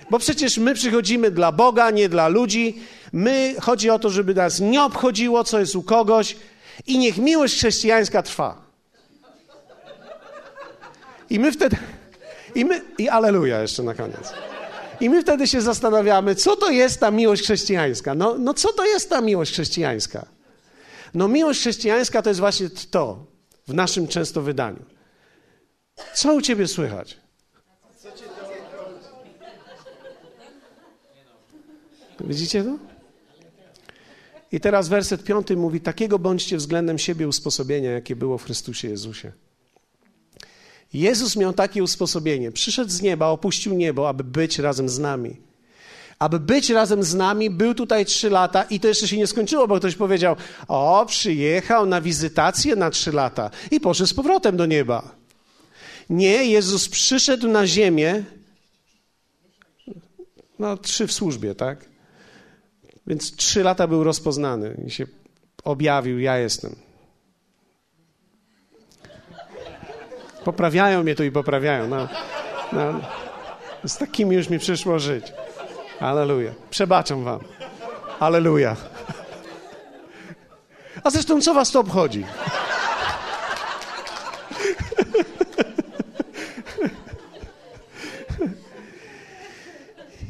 Bo 0.09 0.19
przecież 0.19 0.57
my 0.57 0.73
przychodzimy 0.73 1.31
dla 1.31 1.51
Boga, 1.51 1.91
nie 1.91 2.09
dla 2.09 2.27
ludzi. 2.27 2.81
My 3.13 3.55
chodzi 3.61 3.89
o 3.89 3.99
to, 3.99 4.09
żeby 4.09 4.33
nas 4.33 4.59
nie 4.59 4.83
obchodziło, 4.83 5.43
co 5.43 5.59
jest 5.59 5.75
u 5.75 5.83
kogoś, 5.83 6.35
i 6.87 6.97
niech 6.97 7.17
miłość 7.17 7.57
chrześcijańska 7.57 8.23
trwa. 8.23 8.61
I 11.29 11.39
my 11.39 11.51
wtedy. 11.51 11.77
I 12.55 12.65
my. 12.65 12.81
I 12.97 13.09
aleluja 13.09 13.61
jeszcze 13.61 13.83
na 13.83 13.93
koniec. 13.93 14.33
I 14.99 15.09
my 15.09 15.21
wtedy 15.21 15.47
się 15.47 15.61
zastanawiamy, 15.61 16.35
co 16.35 16.55
to 16.55 16.69
jest 16.69 16.99
ta 16.99 17.11
miłość 17.11 17.43
chrześcijańska. 17.43 18.15
No, 18.15 18.35
no 18.39 18.53
co 18.53 18.73
to 18.73 18.85
jest 18.85 19.09
ta 19.09 19.21
miłość 19.21 19.51
chrześcijańska? 19.51 20.25
No 21.13 21.27
miłość 21.27 21.59
chrześcijańska 21.59 22.21
to 22.21 22.29
jest 22.29 22.39
właśnie 22.39 22.69
to 22.69 23.25
w 23.67 23.73
naszym 23.73 24.07
często 24.07 24.41
wydaniu. 24.41 24.85
Co 26.13 26.33
u 26.33 26.41
ciebie 26.41 26.67
słychać? 26.67 27.17
Widzicie 32.19 32.63
to? 32.63 32.77
I 34.51 34.59
teraz 34.59 34.89
werset 34.89 35.23
piąty 35.23 35.57
mówi: 35.57 35.81
Takiego 35.81 36.19
bądźcie 36.19 36.57
względem 36.57 36.99
siebie 36.99 37.27
usposobienia, 37.27 37.91
jakie 37.91 38.15
było 38.15 38.37
w 38.37 38.43
Chrystusie 38.43 38.87
Jezusie. 38.87 39.31
Jezus 40.93 41.35
miał 41.35 41.53
takie 41.53 41.83
usposobienie. 41.83 42.51
Przyszedł 42.51 42.91
z 42.91 43.01
nieba, 43.01 43.27
opuścił 43.27 43.73
niebo, 43.73 44.09
aby 44.09 44.23
być 44.23 44.59
razem 44.59 44.89
z 44.89 44.99
nami. 44.99 45.50
Aby 46.21 46.39
być 46.39 46.69
razem 46.69 47.03
z 47.03 47.15
nami, 47.15 47.49
był 47.49 47.73
tutaj 47.73 48.05
trzy 48.05 48.29
lata 48.29 48.63
i 48.63 48.79
to 48.79 48.87
jeszcze 48.87 49.07
się 49.07 49.17
nie 49.17 49.27
skończyło, 49.27 49.67
bo 49.67 49.77
ktoś 49.77 49.95
powiedział: 49.95 50.35
O, 50.67 51.05
przyjechał 51.07 51.85
na 51.85 52.01
wizytację 52.01 52.75
na 52.75 52.89
trzy 52.89 53.11
lata 53.11 53.49
i 53.71 53.79
poszedł 53.79 54.07
z 54.07 54.13
powrotem 54.13 54.57
do 54.57 54.65
nieba. 54.65 55.15
Nie, 56.09 56.45
Jezus 56.45 56.89
przyszedł 56.89 57.47
na 57.47 57.67
ziemię. 57.67 58.23
No, 60.59 60.77
trzy 60.77 61.07
w 61.07 61.13
służbie, 61.13 61.55
tak? 61.55 61.85
Więc 63.07 63.35
trzy 63.35 63.63
lata 63.63 63.87
był 63.87 64.03
rozpoznany 64.03 64.83
i 64.87 64.91
się 64.91 65.05
objawił: 65.63 66.19
Ja 66.19 66.37
jestem. 66.37 66.75
Poprawiają 70.43 71.03
mnie 71.03 71.15
tu 71.15 71.23
i 71.23 71.31
poprawiają. 71.31 71.87
No, 71.87 72.07
no, 72.73 73.01
z 73.85 73.97
takimi 73.97 74.35
już 74.35 74.49
mi 74.49 74.59
przyszło 74.59 74.99
żyć. 74.99 75.33
Aleluja. 76.01 76.51
Przebaczam 76.69 77.23
wam. 77.23 77.39
Aleluja. 78.19 78.75
A 81.03 81.09
zresztą, 81.09 81.41
co 81.41 81.53
was 81.53 81.71
to 81.71 81.79
obchodzi? 81.79 82.25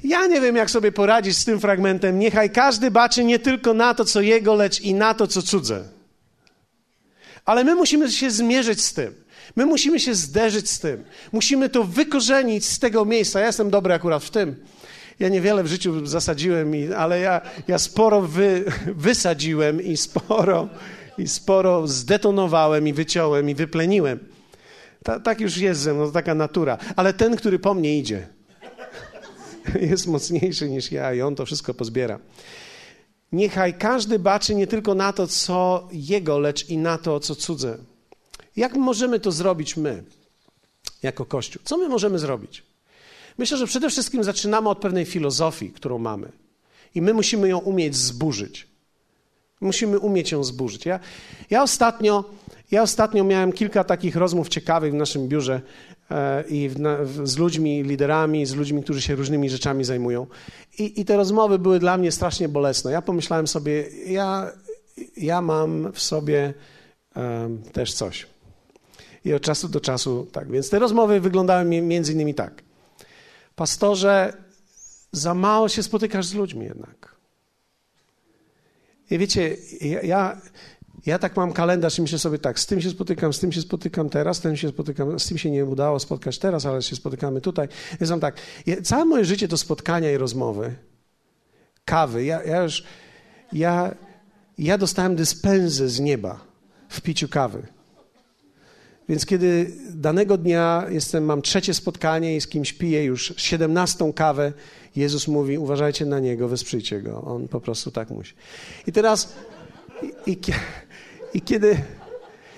Ja 0.04 0.28
nie 0.28 0.42
wiem, 0.42 0.56
jak 0.56 0.72
sobie 0.72 0.92
poradzić 0.92 1.38
z 1.38 1.46
tym 1.46 1.60
fragmentem. 1.60 2.20
Niechaj 2.20 2.50
każdy 2.50 2.92
baczy 2.92 3.24
nie 3.24 3.40
tylko 3.40 3.74
na 3.74 3.94
to, 3.94 4.06
co 4.06 4.22
jego, 4.22 4.56
lecz 4.56 4.82
i 4.82 4.94
na 4.94 5.14
to, 5.14 5.28
co 5.28 5.42
cudze. 5.42 5.84
Ale 7.46 7.64
my 7.64 7.76
musimy 7.76 8.12
się 8.12 8.32
zmierzyć 8.32 8.82
z 8.82 8.94
tym. 8.94 9.14
My 9.56 9.66
musimy 9.66 10.00
się 10.00 10.16
zderzyć 10.16 10.70
z 10.70 10.80
tym. 10.80 11.04
Musimy 11.32 11.70
to 11.70 11.84
wykorzenić 11.84 12.66
z 12.66 12.80
tego 12.80 13.06
miejsca. 13.06 13.40
Ja 13.40 13.46
jestem 13.46 13.70
dobry 13.70 13.94
akurat 13.94 14.24
w 14.24 14.30
tym. 14.30 14.66
Ja 15.22 15.30
niewiele 15.30 15.64
w 15.64 15.68
życiu 15.68 16.06
zasadziłem, 16.06 16.74
ale 16.98 17.20
ja, 17.20 17.42
ja 17.68 17.80
sporo 17.80 18.22
wy, 18.22 18.66
wysadziłem 18.96 19.82
i 19.82 19.98
sporo, 19.98 20.70
i 21.18 21.28
sporo 21.28 21.88
zdetonowałem 21.88 22.88
i 22.88 22.94
wyciąłem 22.94 23.50
i 23.50 23.56
wypleniłem. 23.56 24.20
Ta, 25.04 25.20
tak 25.20 25.42
już 25.42 25.58
jest 25.58 25.82
ze 25.82 25.94
mną, 25.94 26.12
taka 26.12 26.36
natura. 26.36 26.78
Ale 26.96 27.14
ten, 27.14 27.36
który 27.36 27.60
po 27.60 27.74
mnie 27.74 27.98
idzie, 27.98 28.28
jest 29.92 30.08
mocniejszy 30.08 30.70
niż 30.70 30.92
ja 30.92 31.14
i 31.14 31.22
on 31.22 31.36
to 31.36 31.46
wszystko 31.46 31.74
pozbiera. 31.74 32.20
Niechaj 33.32 33.74
każdy 33.74 34.20
baczy 34.20 34.56
nie 34.56 34.68
tylko 34.68 34.96
na 34.96 35.14
to, 35.14 35.28
co 35.28 35.88
jego, 35.92 36.40
lecz 36.40 36.70
i 36.70 36.78
na 36.78 36.98
to, 36.98 37.20
co 37.20 37.36
cudze. 37.36 37.78
Jak 38.56 38.76
możemy 38.76 39.20
to 39.20 39.32
zrobić 39.32 39.78
my, 39.78 40.04
jako 41.04 41.26
Kościół? 41.26 41.62
Co 41.66 41.78
my 41.78 41.90
możemy 41.90 42.20
zrobić? 42.20 42.71
Myślę, 43.38 43.58
że 43.58 43.68
przede 43.68 43.90
wszystkim 43.90 44.24
zaczynamy 44.24 44.70
od 44.70 44.78
pewnej 44.78 45.06
filozofii, 45.06 45.72
którą 45.72 45.98
mamy. 45.98 46.32
I 46.96 47.02
my 47.02 47.14
musimy 47.14 47.50
ją 47.50 47.58
umieć 47.58 47.96
zburzyć. 47.96 48.68
Musimy 49.62 50.00
umieć 50.00 50.32
ją 50.32 50.44
zburzyć. 50.44 50.86
Ja, 50.86 51.00
ja, 51.50 51.64
ostatnio, 51.64 52.24
ja 52.72 52.82
ostatnio 52.82 53.24
miałem 53.24 53.52
kilka 53.52 53.84
takich 53.84 54.16
rozmów 54.16 54.50
ciekawych 54.50 54.92
w 54.92 54.96
naszym 54.96 55.28
biurze 55.28 55.62
e, 56.12 56.44
i 56.50 56.70
w, 56.70 56.80
na, 56.80 56.98
w, 57.02 57.28
z 57.28 57.38
ludźmi, 57.38 57.84
liderami, 57.84 58.46
z 58.46 58.56
ludźmi, 58.56 58.84
którzy 58.84 59.02
się 59.02 59.16
różnymi 59.16 59.50
rzeczami 59.50 59.84
zajmują. 59.84 60.28
I, 60.80 61.02
I, 61.02 61.06
te 61.06 61.18
rozmowy 61.18 61.60
były 61.60 61.80
dla 61.80 61.98
mnie 61.98 62.12
strasznie 62.12 62.50
bolesne. 62.50 62.92
Ja 62.92 63.02
pomyślałem 63.02 63.48
sobie, 63.48 63.86
ja, 64.08 64.52
ja 65.18 65.42
mam 65.42 65.92
w 65.92 66.02
sobie 66.02 66.54
też 67.74 67.94
coś. 67.94 68.28
I 69.26 69.34
od 69.34 69.42
czasu 69.42 69.70
do 69.70 69.80
czasu 69.80 70.28
tak. 70.32 70.52
Więc 70.52 70.70
te 70.70 70.80
rozmowy 70.80 71.20
wyglądały 71.20 71.66
między 71.66 72.14
innymi 72.14 72.34
tak. 72.34 72.64
Pastorze, 73.62 74.34
za 75.12 75.34
mało 75.34 75.70
się 75.70 75.84
spotykasz 75.84 76.26
z 76.26 76.34
ludźmi 76.34 76.66
jednak. 76.66 77.16
I 79.12 79.18
wiecie, 79.18 79.58
ja, 79.82 80.02
ja, 80.02 80.42
ja 81.06 81.20
tak 81.20 81.36
mam 81.36 81.54
kalendarz 81.54 82.00
i 82.00 82.02
myślę 82.02 82.20
sobie 82.20 82.40
tak, 82.40 82.60
z 82.60 82.66
tym 82.66 82.82
się 82.82 82.90
spotykam, 82.90 83.34
z 83.34 83.40
tym 83.40 83.52
się 83.52 83.62
spotykam 83.62 84.10
teraz, 84.10 84.38
z 84.38 84.42
tym 84.42 84.58
się 84.58 84.70
spotykam, 84.70 85.20
z 85.20 85.28
tym 85.28 85.38
się 85.38 85.52
nie 85.52 85.66
udało 85.66 86.00
spotkać 86.00 86.40
teraz, 86.40 86.66
ale 86.66 86.82
się 86.82 86.96
spotykamy 86.96 87.42
tutaj. 87.42 87.68
Jest 88.00 88.14
tak, 88.22 88.36
ja, 88.66 88.82
całe 88.82 89.06
moje 89.06 89.26
życie 89.26 89.48
to 89.48 89.58
spotkania 89.58 90.12
i 90.12 90.18
rozmowy, 90.18 90.76
kawy. 91.86 92.24
Ja, 92.26 92.44
ja 92.44 92.64
już, 92.64 92.84
ja, 93.54 93.96
ja 94.58 94.78
dostałem 94.78 95.16
dyspensę 95.16 95.90
z 95.90 96.00
nieba 96.00 96.40
w 96.90 97.02
piciu 97.02 97.28
kawy. 97.30 97.68
Więc 99.12 99.26
kiedy 99.26 99.72
danego 99.94 100.38
dnia 100.38 100.86
jestem, 100.90 101.26
mam 101.26 101.42
trzecie 101.42 101.74
spotkanie 101.74 102.36
i 102.36 102.42
z 102.42 102.48
kimś 102.48 102.74
piję 102.74 103.04
już 103.04 103.34
siedemnastą 103.38 104.14
kawę, 104.14 104.54
Jezus 104.96 105.28
mówi: 105.28 105.58
uważajcie 105.58 106.06
na 106.06 106.20
niego, 106.20 106.48
wesprzyjcie 106.48 107.02
go. 107.02 107.22
On 107.22 107.48
po 107.48 107.62
prostu 107.62 107.92
tak 107.92 108.10
musi. 108.10 108.34
I 108.88 108.92
teraz, 108.92 109.34
i, 110.02 110.32
i, 110.32 110.38
i 111.34 111.42
kiedy, 111.42 111.78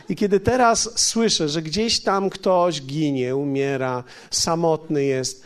i 0.09 0.15
kiedy 0.15 0.39
teraz 0.39 0.99
słyszę, 0.99 1.49
że 1.49 1.61
gdzieś 1.61 1.99
tam 1.99 2.29
ktoś 2.29 2.81
ginie, 2.81 3.35
umiera, 3.35 4.03
samotny 4.31 5.03
jest, 5.03 5.43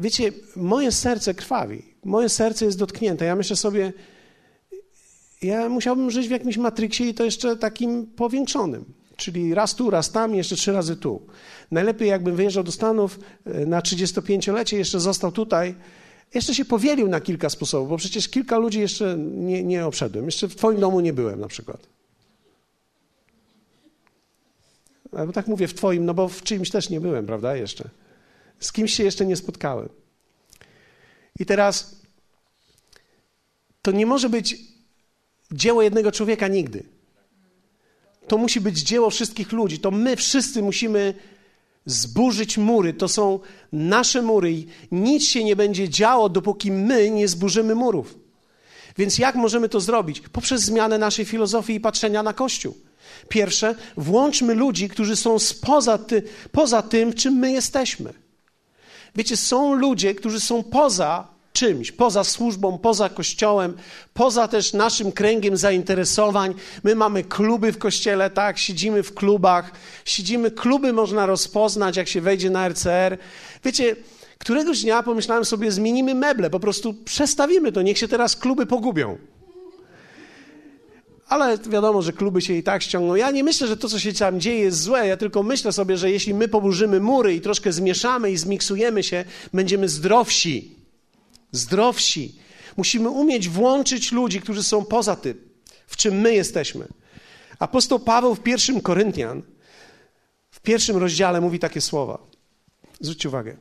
wiecie, 0.00 0.32
moje 0.56 0.92
serce 0.92 1.34
krwawi. 1.34 1.84
Moje 2.04 2.28
serce 2.28 2.64
jest 2.64 2.78
dotknięte. 2.78 3.24
Ja 3.24 3.36
myślę 3.36 3.56
sobie, 3.56 3.92
ja 5.42 5.68
musiałbym 5.68 6.10
żyć 6.10 6.28
w 6.28 6.30
jakimś 6.30 6.56
matryksie 6.56 7.04
i 7.04 7.14
to 7.14 7.24
jeszcze 7.24 7.56
takim 7.56 8.06
powiększonym. 8.06 9.01
Czyli 9.22 9.54
raz 9.54 9.74
tu, 9.74 9.90
raz 9.90 10.12
tam, 10.12 10.34
jeszcze 10.34 10.56
trzy 10.56 10.72
razy 10.72 10.96
tu. 10.96 11.26
Najlepiej 11.70 12.08
jakbym 12.08 12.36
wyjeżdżał 12.36 12.64
do 12.64 12.72
Stanów 12.72 13.18
e, 13.44 13.66
na 13.66 13.80
35-lecie, 13.80 14.76
jeszcze 14.76 15.00
został 15.00 15.32
tutaj, 15.32 15.74
jeszcze 16.34 16.54
się 16.54 16.64
powielił 16.64 17.08
na 17.08 17.20
kilka 17.20 17.50
sposobów, 17.50 17.88
bo 17.88 17.96
przecież 17.96 18.28
kilka 18.28 18.58
ludzi 18.58 18.80
jeszcze 18.80 19.16
nie, 19.18 19.64
nie 19.64 19.86
obszedłem. 19.86 20.24
Jeszcze 20.24 20.48
w 20.48 20.56
twoim 20.56 20.80
domu 20.80 21.00
nie 21.00 21.12
byłem 21.12 21.40
na 21.40 21.48
przykład. 21.48 21.86
Albo 25.12 25.32
tak 25.32 25.46
mówię 25.46 25.68
w 25.68 25.74
twoim, 25.74 26.04
no 26.04 26.14
bo 26.14 26.28
w 26.28 26.42
czyimś 26.42 26.70
też 26.70 26.90
nie 26.90 27.00
byłem, 27.00 27.26
prawda, 27.26 27.56
jeszcze. 27.56 27.88
Z 28.60 28.72
kimś 28.72 28.94
się 28.94 29.04
jeszcze 29.04 29.26
nie 29.26 29.36
spotkałem. 29.36 29.88
I 31.40 31.46
teraz 31.46 32.02
to 33.82 33.92
nie 33.92 34.06
może 34.06 34.28
być 34.28 34.56
dzieło 35.52 35.82
jednego 35.82 36.12
człowieka 36.12 36.48
nigdy 36.48 36.84
to 38.28 38.38
musi 38.38 38.60
być 38.60 38.78
dzieło 38.78 39.10
wszystkich 39.10 39.52
ludzi. 39.52 39.78
To 39.78 39.90
my 39.90 40.16
wszyscy 40.16 40.62
musimy 40.62 41.14
zburzyć 41.86 42.58
mury. 42.58 42.94
To 42.94 43.08
są 43.08 43.40
nasze 43.72 44.22
mury 44.22 44.52
i 44.52 44.66
nic 44.92 45.24
się 45.24 45.44
nie 45.44 45.56
będzie 45.56 45.88
działo, 45.88 46.28
dopóki 46.28 46.72
my 46.72 47.10
nie 47.10 47.28
zburzymy 47.28 47.74
murów. 47.74 48.18
Więc 48.98 49.18
jak 49.18 49.34
możemy 49.34 49.68
to 49.68 49.80
zrobić? 49.80 50.20
Poprzez 50.20 50.62
zmianę 50.62 50.98
naszej 50.98 51.24
filozofii 51.24 51.74
i 51.74 51.80
patrzenia 51.80 52.22
na 52.22 52.32
Kościół. 52.32 52.76
Pierwsze, 53.28 53.74
włączmy 53.96 54.54
ludzi, 54.54 54.88
którzy 54.88 55.16
są 55.16 55.38
spoza 55.38 55.98
ty, 55.98 56.22
poza 56.52 56.82
tym, 56.82 57.12
czym 57.12 57.34
my 57.34 57.52
jesteśmy. 57.52 58.12
Wiecie, 59.16 59.36
są 59.36 59.74
ludzie, 59.74 60.14
którzy 60.14 60.40
są 60.40 60.62
poza 60.62 61.28
czymś, 61.52 61.92
poza 61.92 62.24
służbą, 62.24 62.78
poza 62.78 63.08
kościołem, 63.08 63.76
poza 64.14 64.48
też 64.48 64.72
naszym 64.72 65.12
kręgiem 65.12 65.56
zainteresowań. 65.56 66.54
My 66.84 66.94
mamy 66.94 67.24
kluby 67.24 67.72
w 67.72 67.78
kościele, 67.78 68.30
tak, 68.30 68.58
siedzimy 68.58 69.02
w 69.02 69.14
klubach, 69.14 69.72
siedzimy, 70.04 70.50
kluby 70.50 70.92
można 70.92 71.26
rozpoznać, 71.26 71.96
jak 71.96 72.08
się 72.08 72.20
wejdzie 72.20 72.50
na 72.50 72.68
RCR. 72.68 73.18
Wiecie, 73.64 73.96
któregoś 74.38 74.82
dnia 74.82 75.02
pomyślałem 75.02 75.44
sobie, 75.44 75.72
zmienimy 75.72 76.14
meble, 76.14 76.50
po 76.50 76.60
prostu 76.60 76.94
przestawimy 76.94 77.72
to, 77.72 77.82
niech 77.82 77.98
się 77.98 78.08
teraz 78.08 78.36
kluby 78.36 78.66
pogubią. 78.66 79.18
Ale 81.28 81.58
wiadomo, 81.58 82.02
że 82.02 82.12
kluby 82.12 82.40
się 82.40 82.54
i 82.54 82.62
tak 82.62 82.82
ściągną. 82.82 83.14
Ja 83.14 83.30
nie 83.30 83.44
myślę, 83.44 83.66
że 83.66 83.76
to, 83.76 83.88
co 83.88 83.98
się 83.98 84.12
tam 84.12 84.40
dzieje, 84.40 84.58
jest 84.58 84.82
złe. 84.82 85.06
Ja 85.06 85.16
tylko 85.16 85.42
myślę 85.42 85.72
sobie, 85.72 85.96
że 85.96 86.10
jeśli 86.10 86.34
my 86.34 86.48
poburzymy 86.48 87.00
mury 87.00 87.34
i 87.34 87.40
troszkę 87.40 87.72
zmieszamy 87.72 88.30
i 88.30 88.36
zmiksujemy 88.36 89.02
się, 89.02 89.24
będziemy 89.52 89.88
zdrowsi. 89.88 90.81
Zdrowsi. 91.52 92.38
Musimy 92.76 93.10
umieć 93.10 93.48
włączyć 93.48 94.12
ludzi, 94.12 94.40
którzy 94.40 94.62
są 94.62 94.84
poza 94.84 95.16
tym, 95.16 95.48
w 95.86 95.96
czym 95.96 96.20
my 96.20 96.34
jesteśmy. 96.34 96.88
Apostoł 97.58 97.98
Paweł 97.98 98.34
w 98.34 98.40
pierwszym 98.40 98.80
Koryntian, 98.80 99.42
w 100.50 100.60
pierwszym 100.60 100.96
rozdziale 100.96 101.40
mówi 101.40 101.58
takie 101.58 101.80
słowa. 101.80 102.18
Zwróćcie 103.00 103.28
uwagę. 103.28 103.56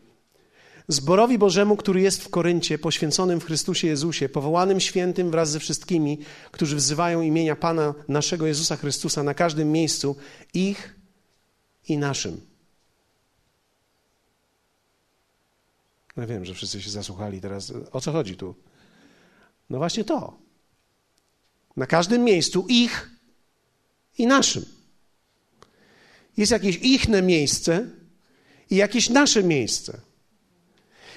Zborowi 0.88 1.38
Bożemu, 1.38 1.78
który 1.78 2.02
jest 2.02 2.24
w 2.24 2.30
Koryncie, 2.30 2.78
poświęconym 2.78 3.40
w 3.40 3.46
Chrystusie 3.46 3.88
Jezusie, 3.88 4.30
powołanym 4.30 4.80
świętym 4.80 5.32
wraz 5.32 5.52
ze 5.52 5.60
wszystkimi, 5.60 6.20
którzy 6.52 6.76
wzywają 6.76 7.22
imienia 7.22 7.56
Pana 7.56 7.94
naszego 8.08 8.48
Jezusa 8.48 8.76
Chrystusa 8.76 9.24
na 9.24 9.34
każdym 9.34 9.72
miejscu, 9.72 10.16
ich 10.54 10.96
i 11.88 11.98
naszym. 11.98 12.51
Ja 16.18 16.26
wiem, 16.26 16.46
że 16.46 16.54
wszyscy 16.54 16.82
się 16.82 16.90
zasłuchali 16.90 17.42
teraz. 17.42 17.74
O 17.92 18.02
co 18.02 18.12
chodzi 18.12 18.36
tu? 18.36 18.56
No 19.70 19.78
właśnie 19.78 20.04
to. 20.04 20.38
Na 21.78 21.88
każdym 21.88 22.24
miejscu 22.24 22.66
ich 22.70 23.10
i 24.18 24.28
naszym. 24.28 24.66
Jest 26.38 26.52
jakieś 26.52 26.78
ichne 26.78 27.22
miejsce 27.22 27.88
i 28.70 28.76
jakieś 28.76 29.10
nasze 29.10 29.44
miejsce. 29.44 30.02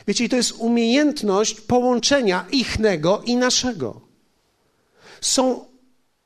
Wiecie, 0.07 0.29
to 0.29 0.37
jest 0.37 0.53
umiejętność 0.53 1.61
połączenia 1.61 2.47
ichnego 2.53 3.23
i 3.27 3.37
naszego. 3.37 4.01
Są 5.21 5.67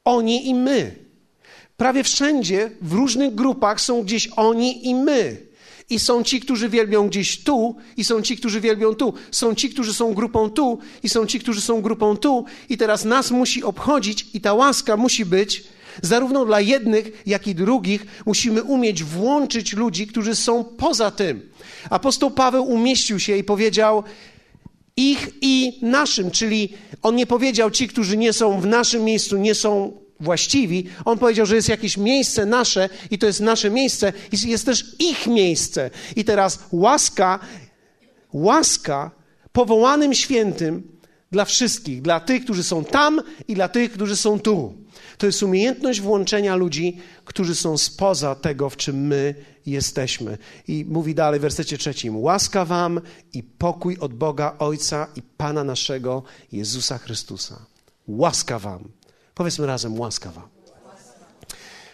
oni 0.05 0.49
i 0.49 0.55
my. 0.55 0.97
Prawie 1.77 2.05
wszędzie, 2.05 2.71
w 2.81 2.93
różnych 2.93 3.35
grupach 3.35 3.81
są 3.81 4.03
gdzieś 4.03 4.29
oni 4.37 4.89
i 4.89 4.95
my. 4.95 5.48
I 5.91 5.99
są 5.99 6.23
ci, 6.23 6.41
którzy 6.41 6.69
wielbią 6.69 7.09
gdzieś 7.09 7.43
tu, 7.43 7.77
i 7.97 8.05
są 8.05 8.23
ci, 8.23 8.37
którzy 8.37 8.61
wielbią 8.61 8.95
tu. 8.95 9.15
Są 9.31 9.55
ci, 9.55 9.71
którzy 9.71 9.95
są 9.95 10.15
grupą 10.15 10.51
tu, 10.51 10.79
i 11.03 11.09
są 11.09 11.27
ci, 11.27 11.41
którzy 11.41 11.61
są 11.61 11.83
grupą 11.83 12.17
tu. 12.17 12.45
I 12.69 12.77
teraz 12.77 13.05
nas 13.05 13.31
musi 13.31 13.65
obchodzić, 13.65 14.27
i 14.35 14.41
ta 14.41 14.55
łaska 14.55 14.97
musi 14.97 15.25
być 15.25 15.65
zarówno 16.03 16.45
dla 16.45 16.61
jednych, 16.61 17.23
jak 17.27 17.47
i 17.47 17.55
drugich. 17.55 18.07
Musimy 18.27 18.63
umieć 18.63 19.05
włączyć 19.05 19.73
ludzi, 19.73 20.07
którzy 20.07 20.35
są 20.35 20.65
poza 20.65 21.11
tym. 21.11 21.51
Apostoł 21.91 22.31
Paweł 22.31 22.65
umieścił 22.65 23.21
się 23.21 23.37
i 23.37 23.45
powiedział 23.45 24.05
ich 24.97 25.31
i 25.41 25.79
naszym, 25.83 26.31
czyli 26.31 26.69
on 27.03 27.17
nie 27.17 27.27
powiedział 27.27 27.71
ci, 27.71 27.89
którzy 27.89 28.17
nie 28.17 28.33
są 28.33 28.61
w 28.61 28.67
naszym 28.67 29.05
miejscu, 29.05 29.37
nie 29.37 29.55
są 29.55 29.93
właściwi. 30.21 30.87
On 31.05 31.19
powiedział, 31.19 31.47
że 31.47 31.57
jest 31.57 31.69
jakieś 31.69 31.97
miejsce 31.97 32.47
nasze 32.47 32.89
i 33.11 33.19
to 33.19 33.27
jest 33.27 33.41
nasze 33.41 33.71
miejsce 33.71 34.13
i 34.33 34.49
jest 34.49 34.67
też 34.67 34.95
ich 34.99 35.27
miejsce. 35.27 35.91
I 36.17 36.25
teraz 36.25 36.59
łaska, 36.73 37.39
łaska 38.33 39.11
powołanym 39.53 40.15
świętym 40.15 40.99
dla 41.33 41.45
wszystkich, 41.45 42.03
dla 42.03 42.21
tych, 42.21 42.45
którzy 42.45 42.65
są 42.65 42.85
tam 42.85 43.21
i 43.49 43.55
dla 43.55 43.69
tych, 43.69 43.93
którzy 43.93 44.17
są 44.17 44.41
tu. 44.41 44.75
To 45.19 45.27
jest 45.27 45.43
umiejętność 45.43 46.01
włączenia 46.01 46.57
ludzi, 46.57 46.97
którzy 47.25 47.55
są 47.55 47.79
spoza 47.79 48.35
tego, 48.35 48.71
w 48.71 48.77
czym 48.77 49.07
my 49.07 49.35
jesteśmy. 49.67 50.39
I 50.69 50.85
mówi 50.89 51.15
dalej 51.15 51.41
w 51.41 51.43
wersecie 51.43 51.79
trzecim: 51.79 52.17
Łaska 52.17 52.65
wam 52.65 53.01
i 53.33 53.43
pokój 53.43 53.97
od 54.01 54.15
Boga 54.15 54.57
Ojca 54.59 55.07
i 55.17 55.23
Pana 55.23 55.65
naszego 55.65 56.23
Jezusa 56.53 56.99
Chrystusa. 56.99 57.67
Łaska 58.09 58.59
wam. 58.59 58.98
Powiedzmy 59.39 59.67
razem: 59.67 60.01
łaska 60.01 60.31
wam. 60.31 60.58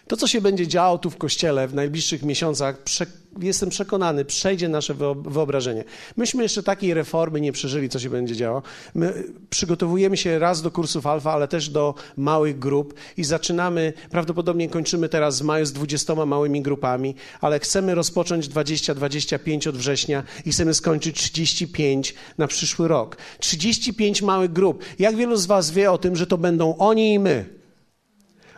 To, 0.09 0.17
co 0.17 0.27
się 0.27 0.41
będzie 0.41 0.69
działo 0.69 0.99
tu 0.99 1.11
w 1.11 1.17
kościele 1.17 1.69
w 1.69 1.75
najbliższych 1.75 2.23
miesiącach, 2.23 2.83
prze, 2.83 3.07
jestem 3.41 3.69
przekonany, 3.69 4.25
przejdzie 4.25 4.69
nasze 4.69 4.95
wyobrażenie. 5.25 5.85
Myśmy 6.17 6.43
jeszcze 6.43 6.63
takiej 6.63 6.95
reformy 6.95 7.41
nie 7.41 7.53
przeżyli, 7.53 7.89
co 7.89 7.99
się 7.99 8.11
będzie 8.11 8.37
działo. 8.37 8.63
My 8.95 9.25
przygotowujemy 9.51 10.17
się 10.17 10.39
raz 10.39 10.63
do 10.63 10.71
kursów 10.71 11.07
alfa, 11.07 11.33
ale 11.33 11.49
też 11.49 11.69
do 11.69 11.95
małych 12.17 12.59
grup 12.59 12.95
i 13.17 13.25
zaczynamy, 13.25 13.93
prawdopodobnie 14.11 14.69
kończymy 14.69 15.09
teraz 15.09 15.37
z 15.37 15.43
maju 15.43 15.67
z 15.67 15.73
20 15.73 16.15
małymi 16.15 16.63
grupami, 16.63 17.15
ale 17.41 17.61
chcemy 17.61 17.95
rozpocząć 17.95 18.49
20-25 18.49 19.69
od 19.69 19.77
września 19.77 20.23
i 20.47 20.53
chcemy 20.53 20.75
skończyć 20.75 21.17
35 21.17 22.15
na 22.39 22.47
przyszły 22.47 22.89
rok. 22.89 23.17
35 23.39 24.23
małych 24.23 24.53
grup. 24.53 24.85
Jak 24.99 25.17
wielu 25.17 25.37
z 25.37 25.47
Was 25.47 25.71
wie 25.71 25.93
o 25.93 25.99
tym, 25.99 26.17
że 26.17 26.27
to 26.27 26.39
będą 26.39 26.77
oni 26.77 27.15
i 27.15 27.19
my? 27.19 27.64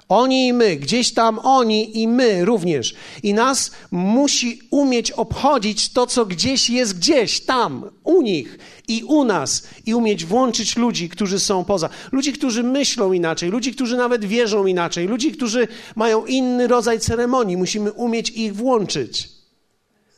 Oni 0.08 0.46
i 0.46 0.52
my, 0.52 0.76
gdzieś 0.76 1.14
tam 1.14 1.38
oni 1.38 2.02
i 2.02 2.08
my 2.08 2.44
również. 2.44 2.94
I 3.22 3.34
nas 3.34 3.70
musi 3.90 4.60
umieć 4.70 5.10
obchodzić 5.10 5.92
to, 5.92 6.06
co 6.06 6.26
gdzieś 6.26 6.70
jest 6.70 6.98
gdzieś 6.98 7.40
tam, 7.40 7.90
u 8.04 8.22
nich 8.22 8.58
i 8.88 9.02
u 9.04 9.24
nas. 9.24 9.68
I 9.86 9.94
umieć 9.94 10.24
włączyć 10.24 10.76
ludzi, 10.76 11.08
którzy 11.08 11.40
są 11.40 11.64
poza. 11.64 11.88
Ludzi, 12.12 12.32
którzy 12.32 12.62
myślą 12.62 13.12
inaczej, 13.12 13.50
ludzi, 13.50 13.72
którzy 13.72 13.96
nawet 13.96 14.24
wierzą 14.24 14.66
inaczej, 14.66 15.06
ludzi, 15.06 15.32
którzy 15.32 15.68
mają 15.96 16.26
inny 16.26 16.66
rodzaj 16.66 17.00
ceremonii. 17.00 17.56
Musimy 17.56 17.92
umieć 17.92 18.30
ich 18.30 18.56
włączyć. 18.56 19.28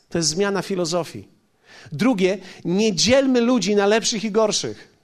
To 0.08 0.18
jest 0.18 0.28
zmiana 0.28 0.62
filozofii. 0.62 1.28
Drugie, 1.92 2.38
nie 2.64 2.94
dzielmy 2.94 3.40
ludzi 3.40 3.76
na 3.76 3.86
lepszych 3.86 4.24
i 4.24 4.30
gorszych. 4.30 4.97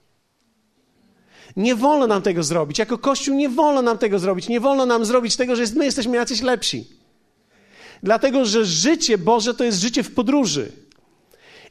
Nie 1.55 1.75
wolno 1.75 2.07
nam 2.07 2.21
tego 2.21 2.43
zrobić. 2.43 2.79
Jako 2.79 2.97
Kościół 2.97 3.35
nie 3.35 3.49
wolno 3.49 3.81
nam 3.81 3.97
tego 3.97 4.19
zrobić. 4.19 4.47
Nie 4.47 4.59
wolno 4.59 4.85
nam 4.85 5.05
zrobić 5.05 5.35
tego, 5.35 5.55
że 5.55 5.63
my 5.75 5.85
jesteśmy 5.85 6.17
jacyś 6.17 6.41
lepsi. 6.41 6.87
Dlatego, 8.03 8.45
że 8.45 8.65
życie 8.65 9.17
Boże 9.17 9.53
to 9.53 9.63
jest 9.63 9.81
życie 9.81 10.03
w 10.03 10.13
podróży. 10.13 10.71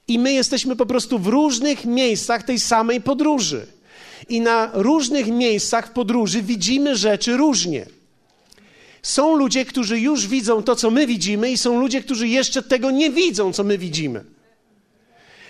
I 0.09 0.19
my 0.19 0.33
jesteśmy 0.33 0.77
po 0.77 0.87
prostu 0.87 1.19
w 1.19 1.27
różnych 1.27 1.85
miejscach 1.85 2.43
tej 2.43 2.61
samej 2.61 3.01
podróży. 3.01 3.67
I 4.29 4.41
na 4.41 4.71
różnych 4.73 5.27
miejscach 5.27 5.87
w 5.87 5.91
podróży 5.91 6.43
widzimy 6.43 6.97
rzeczy 6.97 7.37
różnie. 7.37 7.87
Są 9.03 9.37
ludzie, 9.37 9.65
którzy 9.65 10.01
już 10.01 10.27
widzą 10.27 10.63
to, 10.63 10.77
co 10.77 10.91
my 10.91 11.07
widzimy, 11.07 11.51
i 11.51 11.59
są 11.59 11.81
ludzie, 11.81 12.03
którzy 12.03 12.29
jeszcze 12.29 12.63
tego 12.63 12.91
nie 12.91 13.11
widzą, 13.11 13.53
co 13.53 13.65
my 13.65 13.79
widzimy. 13.79 14.25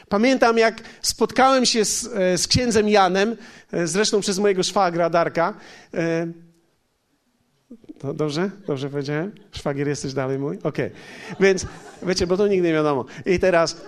Pamiętam, 0.08 0.58
jak 0.58 0.80
spotkałem 1.02 1.66
się 1.66 1.84
z, 1.84 2.06
e, 2.06 2.38
z 2.38 2.46
księdzem 2.46 2.88
Janem, 2.88 3.36
e, 3.72 3.86
zresztą 3.86 4.20
przez 4.20 4.38
mojego 4.38 4.62
szwagra 4.62 5.10
Darka. 5.10 5.54
E, 5.94 6.26
to 7.98 8.14
dobrze? 8.14 8.50
Dobrze 8.66 8.90
powiedziałem? 8.90 9.32
Szwagier 9.52 9.88
jesteś 9.88 10.12
dalej 10.12 10.38
mój? 10.38 10.58
Okej. 10.58 10.68
Okay. 10.68 10.90
Więc, 11.40 11.66
wiecie, 12.02 12.26
bo 12.26 12.36
to 12.36 12.48
nigdy 12.48 12.68
nie 12.68 12.74
wiadomo. 12.74 13.04
I 13.26 13.38
teraz, 13.38 13.80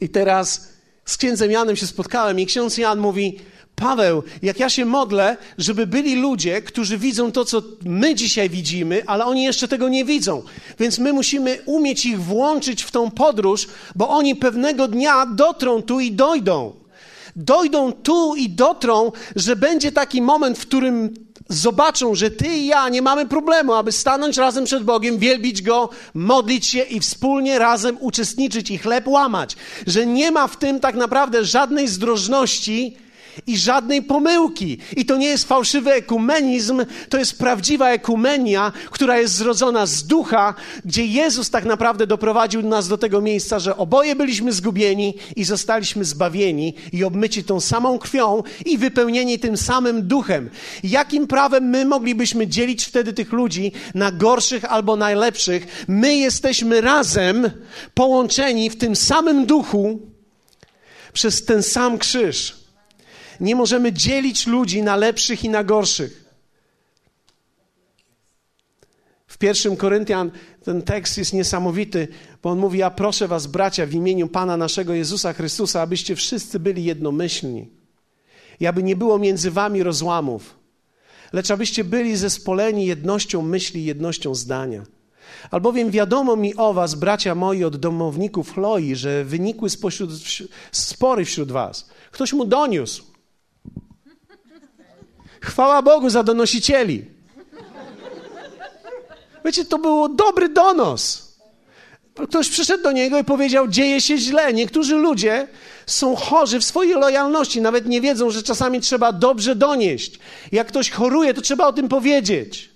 i 0.00 0.08
teraz 0.08 0.72
z 1.04 1.16
księdzem 1.16 1.50
Janem 1.50 1.76
się 1.76 1.86
spotkałem 1.86 2.40
i 2.40 2.46
ksiądz 2.46 2.78
Jan 2.78 2.98
mówi, 2.98 3.40
Paweł, 3.80 4.22
jak 4.42 4.60
ja 4.60 4.70
się 4.70 4.84
modlę, 4.84 5.36
żeby 5.58 5.86
byli 5.86 6.16
ludzie, 6.16 6.62
którzy 6.62 6.98
widzą 6.98 7.32
to, 7.32 7.44
co 7.44 7.62
my 7.84 8.14
dzisiaj 8.14 8.50
widzimy, 8.50 9.02
ale 9.06 9.24
oni 9.24 9.42
jeszcze 9.42 9.68
tego 9.68 9.88
nie 9.88 10.04
widzą. 10.04 10.42
Więc 10.78 10.98
my 10.98 11.12
musimy 11.12 11.58
umieć 11.66 12.06
ich 12.06 12.22
włączyć 12.22 12.82
w 12.82 12.90
tą 12.90 13.10
podróż, 13.10 13.68
bo 13.96 14.08
oni 14.08 14.36
pewnego 14.36 14.88
dnia 14.88 15.26
dotrą 15.26 15.82
tu 15.82 16.00
i 16.00 16.12
dojdą. 16.12 16.72
Dojdą 17.36 17.92
tu 17.92 18.34
i 18.36 18.48
dotrą, 18.48 19.12
że 19.36 19.56
będzie 19.56 19.92
taki 19.92 20.22
moment, 20.22 20.58
w 20.58 20.66
którym 20.66 21.14
zobaczą, 21.48 22.14
że 22.14 22.30
ty 22.30 22.48
i 22.48 22.66
ja 22.66 22.88
nie 22.88 23.02
mamy 23.02 23.26
problemu, 23.26 23.74
aby 23.74 23.92
stanąć 23.92 24.36
razem 24.36 24.64
przed 24.64 24.84
Bogiem, 24.84 25.18
wielbić 25.18 25.62
Go, 25.62 25.88
modlić 26.14 26.66
się 26.66 26.82
i 26.82 27.00
wspólnie 27.00 27.58
razem 27.58 27.96
uczestniczyć 28.00 28.70
i 28.70 28.78
chleb 28.78 29.08
łamać. 29.08 29.56
Że 29.86 30.06
nie 30.06 30.30
ma 30.30 30.46
w 30.46 30.56
tym 30.56 30.80
tak 30.80 30.94
naprawdę 30.94 31.44
żadnej 31.44 31.88
zdrożności, 31.88 32.96
i 33.46 33.58
żadnej 33.58 34.02
pomyłki. 34.02 34.78
I 34.96 35.04
to 35.04 35.16
nie 35.16 35.26
jest 35.26 35.48
fałszywy 35.48 35.92
ekumenizm, 35.92 36.84
to 37.08 37.18
jest 37.18 37.38
prawdziwa 37.38 37.90
ekumenia, 37.90 38.72
która 38.90 39.18
jest 39.18 39.34
zrodzona 39.34 39.86
z 39.86 40.04
ducha, 40.06 40.54
gdzie 40.84 41.06
Jezus 41.06 41.50
tak 41.50 41.64
naprawdę 41.64 42.06
doprowadził 42.06 42.62
nas 42.62 42.88
do 42.88 42.98
tego 42.98 43.20
miejsca, 43.20 43.58
że 43.58 43.76
oboje 43.76 44.16
byliśmy 44.16 44.52
zgubieni 44.52 45.14
i 45.36 45.44
zostaliśmy 45.44 46.04
zbawieni 46.04 46.74
i 46.92 47.04
obmyci 47.04 47.44
tą 47.44 47.60
samą 47.60 47.98
krwią 47.98 48.42
i 48.66 48.78
wypełnieni 48.78 49.38
tym 49.38 49.56
samym 49.56 50.08
duchem. 50.08 50.50
Jakim 50.84 51.26
prawem 51.26 51.64
my 51.64 51.84
moglibyśmy 51.84 52.46
dzielić 52.46 52.84
wtedy 52.84 53.12
tych 53.12 53.32
ludzi 53.32 53.72
na 53.94 54.12
gorszych 54.12 54.64
albo 54.64 54.96
najlepszych? 54.96 55.84
My 55.88 56.16
jesteśmy 56.16 56.80
razem 56.80 57.50
połączeni 57.94 58.70
w 58.70 58.76
tym 58.76 58.96
samym 58.96 59.46
duchu 59.46 60.00
przez 61.12 61.44
ten 61.44 61.62
sam 61.62 61.98
krzyż. 61.98 62.59
Nie 63.40 63.56
możemy 63.56 63.92
dzielić 63.92 64.46
ludzi 64.46 64.82
na 64.82 64.96
lepszych 64.96 65.44
i 65.44 65.48
na 65.48 65.64
gorszych. 65.64 66.24
W 69.26 69.38
pierwszym 69.38 69.76
Koryntian 69.76 70.30
ten 70.64 70.82
tekst 70.82 71.18
jest 71.18 71.32
niesamowity, 71.32 72.08
bo 72.42 72.50
on 72.50 72.58
mówi: 72.58 72.78
Ja 72.78 72.90
proszę 72.90 73.28
Was, 73.28 73.46
bracia, 73.46 73.86
w 73.86 73.92
imieniu 73.92 74.28
Pana 74.28 74.56
naszego 74.56 74.94
Jezusa 74.94 75.32
Chrystusa, 75.32 75.80
abyście 75.80 76.16
wszyscy 76.16 76.60
byli 76.60 76.84
jednomyślni. 76.84 77.68
I 78.60 78.66
aby 78.66 78.82
nie 78.82 78.96
było 78.96 79.18
między 79.18 79.50
Wami 79.50 79.82
rozłamów, 79.82 80.58
lecz 81.32 81.50
abyście 81.50 81.84
byli 81.84 82.16
zespoleni 82.16 82.86
jednością 82.86 83.42
myśli, 83.42 83.84
jednością 83.84 84.34
zdania. 84.34 84.82
Albowiem 85.50 85.90
wiadomo 85.90 86.36
mi 86.36 86.56
o 86.56 86.72
Was, 86.72 86.94
bracia 86.94 87.34
moi, 87.34 87.64
od 87.64 87.76
domowników 87.76 88.54
Chloi, 88.54 88.94
że 88.96 89.24
wynikły 89.24 89.70
spośród, 89.70 90.10
spory 90.72 91.24
wśród 91.24 91.52
Was. 91.52 91.90
Ktoś 92.10 92.32
mu 92.32 92.44
doniósł. 92.44 93.09
Chwała 95.40 95.82
Bogu 95.82 96.10
za 96.10 96.22
donosicieli. 96.22 97.04
Wiecie, 99.44 99.64
to 99.64 99.78
był 99.78 100.08
dobry 100.08 100.48
donos. 100.48 101.30
Ktoś 102.14 102.48
przyszedł 102.48 102.82
do 102.82 102.92
niego 102.92 103.18
i 103.18 103.24
powiedział: 103.24 103.68
Dzieje 103.68 104.00
się 104.00 104.18
źle. 104.18 104.52
Niektórzy 104.52 104.94
ludzie 104.94 105.48
są 105.86 106.16
chorzy 106.16 106.60
w 106.60 106.64
swojej 106.64 106.94
lojalności, 106.94 107.60
nawet 107.60 107.86
nie 107.86 108.00
wiedzą, 108.00 108.30
że 108.30 108.42
czasami 108.42 108.80
trzeba 108.80 109.12
dobrze 109.12 109.56
donieść. 109.56 110.18
Jak 110.52 110.68
ktoś 110.68 110.90
choruje, 110.90 111.34
to 111.34 111.40
trzeba 111.40 111.66
o 111.66 111.72
tym 111.72 111.88
powiedzieć. 111.88 112.70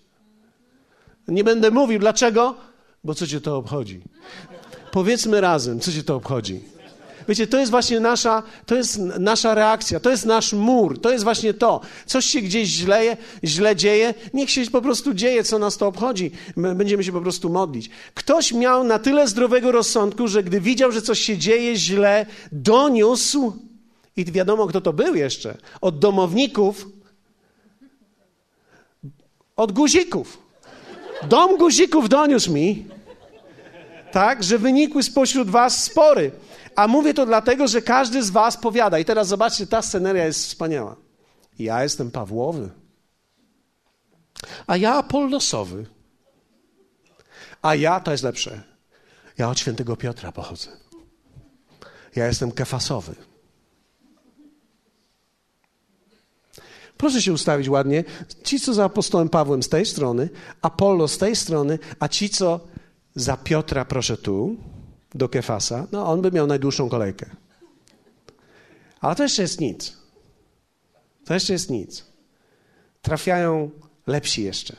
Nie 1.28 1.44
będę 1.44 1.70
mówił 1.70 1.98
dlaczego, 1.98 2.54
bo 3.04 3.14
co 3.14 3.26
cię 3.26 3.40
to 3.40 3.56
obchodzi? 3.56 4.00
Powiedzmy 4.90 5.40
razem, 5.40 5.80
co 5.80 5.92
cię 5.92 6.02
to 6.02 6.16
obchodzi. 6.16 6.73
Wiecie, 7.28 7.46
to 7.46 7.58
jest 7.58 7.70
właśnie 7.70 8.00
nasza, 8.00 8.42
to 8.66 8.74
jest 8.74 8.98
nasza 8.98 9.54
reakcja, 9.54 10.00
to 10.00 10.10
jest 10.10 10.26
nasz 10.26 10.52
mur, 10.52 11.00
to 11.00 11.10
jest 11.10 11.24
właśnie 11.24 11.54
to. 11.54 11.80
Coś 12.06 12.24
się 12.24 12.40
gdzieś 12.40 12.68
źle, 12.68 13.16
źle 13.44 13.76
dzieje, 13.76 14.14
niech 14.34 14.50
się 14.50 14.70
po 14.70 14.82
prostu 14.82 15.14
dzieje, 15.14 15.44
co 15.44 15.58
nas 15.58 15.76
to 15.76 15.86
obchodzi. 15.86 16.30
My 16.56 16.74
będziemy 16.74 17.04
się 17.04 17.12
po 17.12 17.20
prostu 17.20 17.50
modlić. 17.50 17.90
Ktoś 18.14 18.52
miał 18.52 18.84
na 18.84 18.98
tyle 18.98 19.28
zdrowego 19.28 19.72
rozsądku, 19.72 20.28
że 20.28 20.42
gdy 20.42 20.60
widział, 20.60 20.92
że 20.92 21.02
coś 21.02 21.20
się 21.20 21.38
dzieje 21.38 21.76
źle, 21.76 22.26
doniósł, 22.52 23.52
i 24.16 24.24
wiadomo, 24.24 24.66
kto 24.66 24.80
to 24.80 24.92
był 24.92 25.14
jeszcze, 25.14 25.56
od 25.80 25.98
domowników, 25.98 26.88
od 29.56 29.72
guzików. 29.72 30.38
Dom 31.28 31.56
guzików 31.56 32.08
doniósł 32.08 32.52
mi, 32.52 32.84
tak, 34.12 34.42
że 34.42 34.58
wynikły 34.58 35.02
spośród 35.02 35.50
was 35.50 35.84
spory. 35.84 36.30
A 36.76 36.88
mówię 36.88 37.14
to 37.14 37.26
dlatego, 37.26 37.68
że 37.68 37.82
każdy 37.82 38.22
z 38.22 38.30
was 38.30 38.56
powiada. 38.56 38.98
I 38.98 39.04
teraz 39.04 39.28
zobaczcie, 39.28 39.66
ta 39.66 39.82
sceneria 39.82 40.24
jest 40.24 40.46
wspaniała. 40.46 40.96
Ja 41.58 41.82
jestem 41.82 42.10
Pawłowy. 42.10 42.70
A 44.66 44.76
ja 44.76 44.94
Apollosowy. 44.94 45.86
A 47.62 47.74
ja, 47.74 48.00
to 48.00 48.10
jest 48.10 48.24
lepsze, 48.24 48.62
ja 49.38 49.50
od 49.50 49.58
świętego 49.58 49.96
Piotra 49.96 50.32
pochodzę. 50.32 50.68
Ja 52.16 52.26
jestem 52.26 52.52
kefasowy. 52.52 53.14
Proszę 56.96 57.22
się 57.22 57.32
ustawić 57.32 57.68
ładnie. 57.68 58.04
Ci, 58.44 58.60
co 58.60 58.74
za 58.74 58.84
apostołem 58.84 59.28
Pawłem 59.28 59.62
z 59.62 59.68
tej 59.68 59.86
strony, 59.86 60.28
Apollo 60.62 61.08
z 61.08 61.18
tej 61.18 61.36
strony, 61.36 61.78
a 62.00 62.08
ci, 62.08 62.28
co 62.28 62.60
za 63.14 63.36
Piotra, 63.36 63.84
proszę 63.84 64.16
tu 64.16 64.56
do 65.14 65.28
Kefasa, 65.28 65.86
no 65.92 66.06
on 66.06 66.22
by 66.22 66.32
miał 66.32 66.46
najdłuższą 66.46 66.88
kolejkę. 66.88 67.30
Ale 69.00 69.16
to 69.16 69.22
jeszcze 69.22 69.42
jest 69.42 69.60
nic. 69.60 69.96
To 71.24 71.34
jeszcze 71.34 71.52
jest 71.52 71.70
nic. 71.70 72.04
Trafiają 73.02 73.70
lepsi 74.06 74.42
jeszcze. 74.42 74.76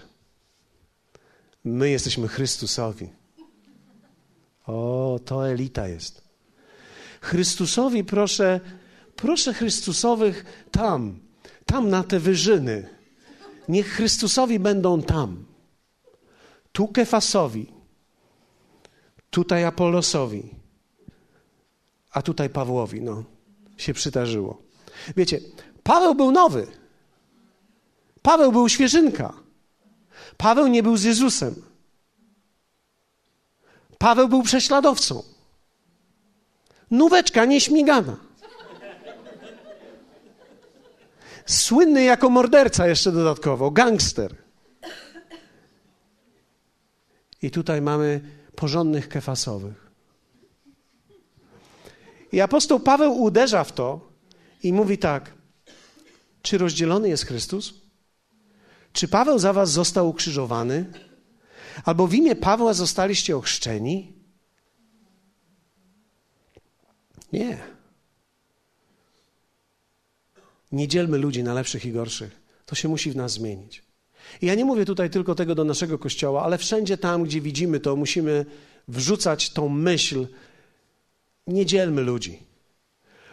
My 1.64 1.90
jesteśmy 1.90 2.28
Chrystusowi. 2.28 3.10
O, 4.68 5.20
to 5.26 5.50
elita 5.50 5.88
jest. 5.88 6.22
Chrystusowi 7.22 8.04
proszę, 8.04 8.60
proszę 9.16 9.54
Chrystusowych 9.54 10.66
tam, 10.72 11.20
tam 11.66 11.90
na 11.90 12.04
te 12.04 12.20
wyżyny. 12.20 12.90
Niech 13.70 13.88
Chrystusowi 13.88 14.60
będą 14.60 15.02
tam. 15.02 15.46
Tu 16.72 16.88
Kefasowi, 16.88 17.75
Tutaj 19.36 19.64
Apollosowi, 19.64 20.56
a 22.12 22.22
tutaj 22.22 22.50
Pawłowi, 22.50 23.02
no, 23.02 23.24
się 23.78 23.94
przydarzyło. 23.94 24.62
Wiecie, 25.18 25.40
Paweł 25.84 26.16
był 26.16 26.32
nowy. 26.32 26.68
Paweł 28.22 28.52
był 28.52 28.70
świeżynka. 28.70 29.34
Paweł 30.38 30.68
nie 30.68 30.84
był 30.84 30.98
z 30.98 31.04
Jezusem. 31.04 31.56
Paweł 33.98 34.28
był 34.28 34.44
prześladowcą. 34.44 35.24
Nóweczka 36.92 37.46
nieśmigana. 37.46 38.18
Słynny 41.46 42.04
jako 42.04 42.30
morderca 42.30 42.88
jeszcze 42.88 43.12
dodatkowo, 43.12 43.72
gangster. 43.72 44.36
I 47.42 47.52
tutaj 47.52 47.82
mamy 47.82 48.22
porządnych 48.56 49.10
kefasowych. 49.10 49.92
I 52.32 52.42
apostoł 52.42 52.80
Paweł 52.80 53.22
uderza 53.22 53.64
w 53.64 53.72
to 53.72 54.12
i 54.64 54.74
mówi 54.74 54.98
tak: 54.98 55.34
Czy 56.42 56.58
rozdzielony 56.58 57.10
jest 57.10 57.26
Chrystus? 57.26 57.74
Czy 58.94 59.08
Paweł 59.08 59.40
za 59.40 59.54
was 59.54 59.72
został 59.72 60.10
ukrzyżowany? 60.10 60.86
Albo 61.86 62.08
w 62.08 62.14
imię 62.14 62.36
Pawła 62.36 62.74
zostaliście 62.74 63.38
ochrzczeni? 63.38 64.14
Nie. 67.34 67.64
Nie 70.72 70.88
dzielmy 70.88 71.18
ludzi 71.18 71.44
na 71.44 71.54
lepszych 71.54 71.86
i 71.86 71.92
gorszych. 71.92 72.42
To 72.66 72.76
się 72.76 72.88
musi 72.88 73.12
w 73.12 73.16
nas 73.16 73.32
zmienić. 73.32 73.85
I 74.42 74.46
ja 74.46 74.56
nie 74.56 74.66
mówię 74.66 74.86
tutaj 74.86 75.10
tylko 75.10 75.36
tego 75.36 75.56
do 75.56 75.64
naszego 75.64 75.98
kościoła, 75.98 76.44
ale 76.44 76.58
wszędzie 76.58 76.98
tam, 76.98 77.24
gdzie 77.24 77.42
widzimy 77.42 77.80
to, 77.80 77.96
musimy 77.96 78.46
wrzucać 78.88 79.50
tą 79.50 79.70
myśl: 79.70 80.28
nie 81.48 81.66
dzielmy 81.66 82.02
ludzi. 82.02 82.40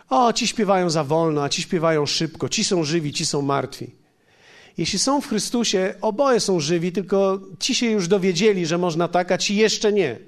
O, 0.09 0.33
ci 0.33 0.47
śpiewają 0.47 0.91
za 0.91 1.05
wolno, 1.05 1.43
a 1.43 1.49
ci 1.49 1.63
śpiewają 1.63 2.07
szybko, 2.07 2.49
ci 2.49 2.65
są 2.65 2.85
żywi, 2.85 3.13
ci 3.13 3.27
są 3.27 3.43
martwi. 3.43 3.91
Jeśli 4.79 4.99
są 4.99 5.21
w 5.21 5.29
Chrystusie, 5.29 5.95
oboje 6.01 6.41
są 6.41 6.61
żywi, 6.61 6.93
tylko 6.93 7.41
ci 7.59 7.75
się 7.75 7.91
już 7.91 8.09
dowiedzieli, 8.09 8.67
że 8.67 8.79
można 8.79 9.09
tak, 9.09 9.33
a 9.33 9.39
ci 9.39 9.57
jeszcze 9.57 9.93
nie. 9.93 10.19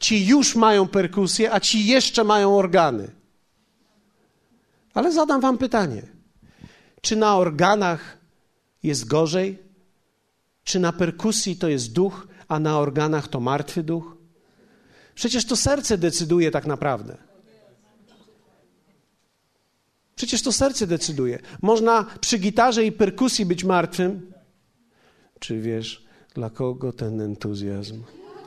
Ci 0.00 0.26
już 0.26 0.56
mają 0.56 0.88
perkusję, 0.88 1.52
a 1.52 1.60
ci 1.60 1.86
jeszcze 1.86 2.24
mają 2.24 2.58
organy. 2.58 3.10
Ale 4.94 5.12
zadam 5.12 5.40
wam 5.40 5.58
pytanie. 5.58 6.02
Czy 7.00 7.16
na 7.16 7.36
organach 7.36 8.15
jest 8.86 9.04
gorzej? 9.04 9.58
Czy 10.64 10.78
na 10.80 10.92
perkusji 10.92 11.56
to 11.56 11.68
jest 11.68 11.92
duch, 11.92 12.28
a 12.48 12.58
na 12.58 12.78
organach 12.78 13.28
to 13.28 13.40
martwy 13.40 13.82
duch? 13.82 14.16
Przecież 15.14 15.44
to 15.44 15.56
serce 15.56 15.98
decyduje 15.98 16.50
tak 16.50 16.66
naprawdę. 16.66 17.16
Przecież 20.16 20.42
to 20.42 20.52
serce 20.52 20.86
decyduje. 20.86 21.38
Można 21.62 22.06
przy 22.20 22.38
gitarze 22.38 22.84
i 22.84 22.92
perkusji 22.92 23.46
być 23.46 23.64
martwym. 23.64 24.32
Czy 25.38 25.60
wiesz, 25.60 26.04
dla 26.34 26.50
kogo 26.50 26.92
ten 26.92 27.20
entuzjazm? 27.20 28.02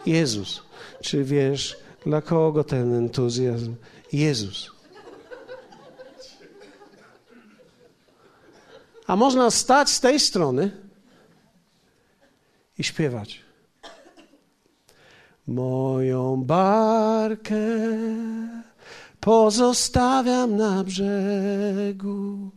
Jezus. 0.06 0.62
Czy 1.02 1.24
wiesz, 1.24 1.78
dla 2.06 2.22
kogo 2.22 2.64
ten 2.64 2.94
entuzjazm? 2.94 3.76
Jezus. 4.14 4.79
A 9.10 9.16
można 9.16 9.51
stać 9.51 9.89
z 9.89 9.99
tej 9.99 10.20
strony 10.20 10.72
i 12.78 12.84
śpiewać. 12.84 13.41
Moją 15.47 16.43
barkę 16.43 17.57
pozostawiam 19.20 20.57
na 20.57 20.84
brzegu 20.84 22.51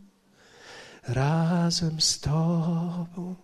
razem 1.08 2.00
z 2.00 2.20
Tobą. 2.20 3.34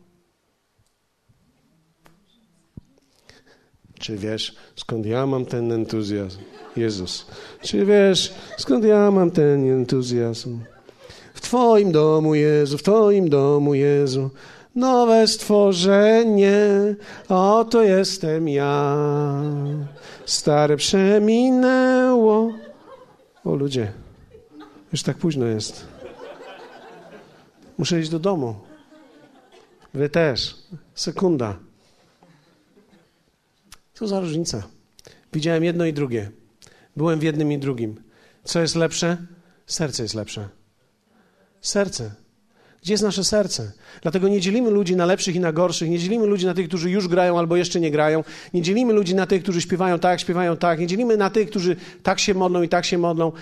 Czy 3.99 4.17
wiesz, 4.17 4.57
skąd 4.77 5.07
ja 5.07 5.27
mam 5.27 5.47
ten 5.47 5.73
entuzjazm? 5.73 6.41
Jezus. 6.77 7.27
Czy 7.63 7.87
wiesz, 7.87 8.35
skąd 8.59 8.85
ja 8.85 9.11
mam 9.11 9.31
ten 9.31 9.71
entuzjazm? 9.73 10.59
W 11.39 11.41
Twoim 11.41 11.93
domu, 11.93 12.35
Jezu, 12.35 12.79
w 12.79 12.83
Twoim 12.83 13.29
domu, 13.29 13.75
Jezu, 13.75 14.31
nowe 14.75 15.27
stworzenie, 15.27 16.61
oto 17.29 17.83
jestem 17.83 18.49
ja. 18.49 18.97
Stare 20.27 20.77
przeminęło. 20.77 22.53
O 23.45 23.55
ludzie, 23.55 23.93
już 24.93 25.03
tak 25.03 25.17
późno 25.17 25.47
jest. 25.47 25.87
Muszę 27.79 28.01
iść 28.01 28.11
do 28.11 28.19
domu. 28.19 28.55
Wy 29.95 30.09
też. 30.09 30.57
Sekunda. 30.95 31.57
Co 33.95 34.09
za 34.09 34.21
różnica? 34.21 34.63
Widziałem 35.33 35.65
jedno 35.65 35.85
i 35.85 35.93
drugie. 35.93 36.31
Byłem 36.97 37.19
w 37.19 37.23
jednym 37.23 37.53
i 37.53 37.59
drugim. 37.59 38.03
Co 38.45 38.61
jest 38.61 38.75
lepsze? 38.75 39.17
Serce 39.67 40.03
jest 40.03 40.15
lepsze. 40.15 40.58
Serce. 41.69 42.11
Gdzie 42.83 42.93
jest 42.93 43.03
nasze 43.03 43.25
serce? 43.25 43.73
Dlatego 44.03 44.29
nie 44.29 44.41
dzielimy 44.41 44.71
ludzi 44.71 44.97
na 44.97 45.07
lepszych 45.07 45.35
i 45.37 45.41
na 45.41 45.53
gorszych, 45.53 45.91
nie 45.91 45.99
dzielimy 45.99 46.27
ludzi 46.27 46.47
na 46.47 46.55
tych, 46.55 46.69
którzy 46.69 46.91
już 46.91 47.09
grają 47.09 47.39
albo 47.39 47.57
jeszcze 47.57 47.81
nie 47.81 47.91
grają, 47.91 48.25
nie 48.55 48.63
dzielimy 48.63 48.93
ludzi 48.93 49.15
na 49.15 49.27
tych, 49.27 49.43
którzy 49.43 49.61
śpiewają 49.61 49.99
tak, 49.99 50.21
śpiewają 50.21 50.57
tak, 50.57 50.81
nie 50.81 50.87
dzielimy 50.87 51.17
na 51.17 51.31
tych, 51.31 51.51
którzy 51.51 51.77
tak 52.03 52.21
się 52.21 52.35
modlą 52.35 52.63
i 52.63 52.69
tak 52.69 52.85
się 52.85 52.99
modlą. 52.99 53.33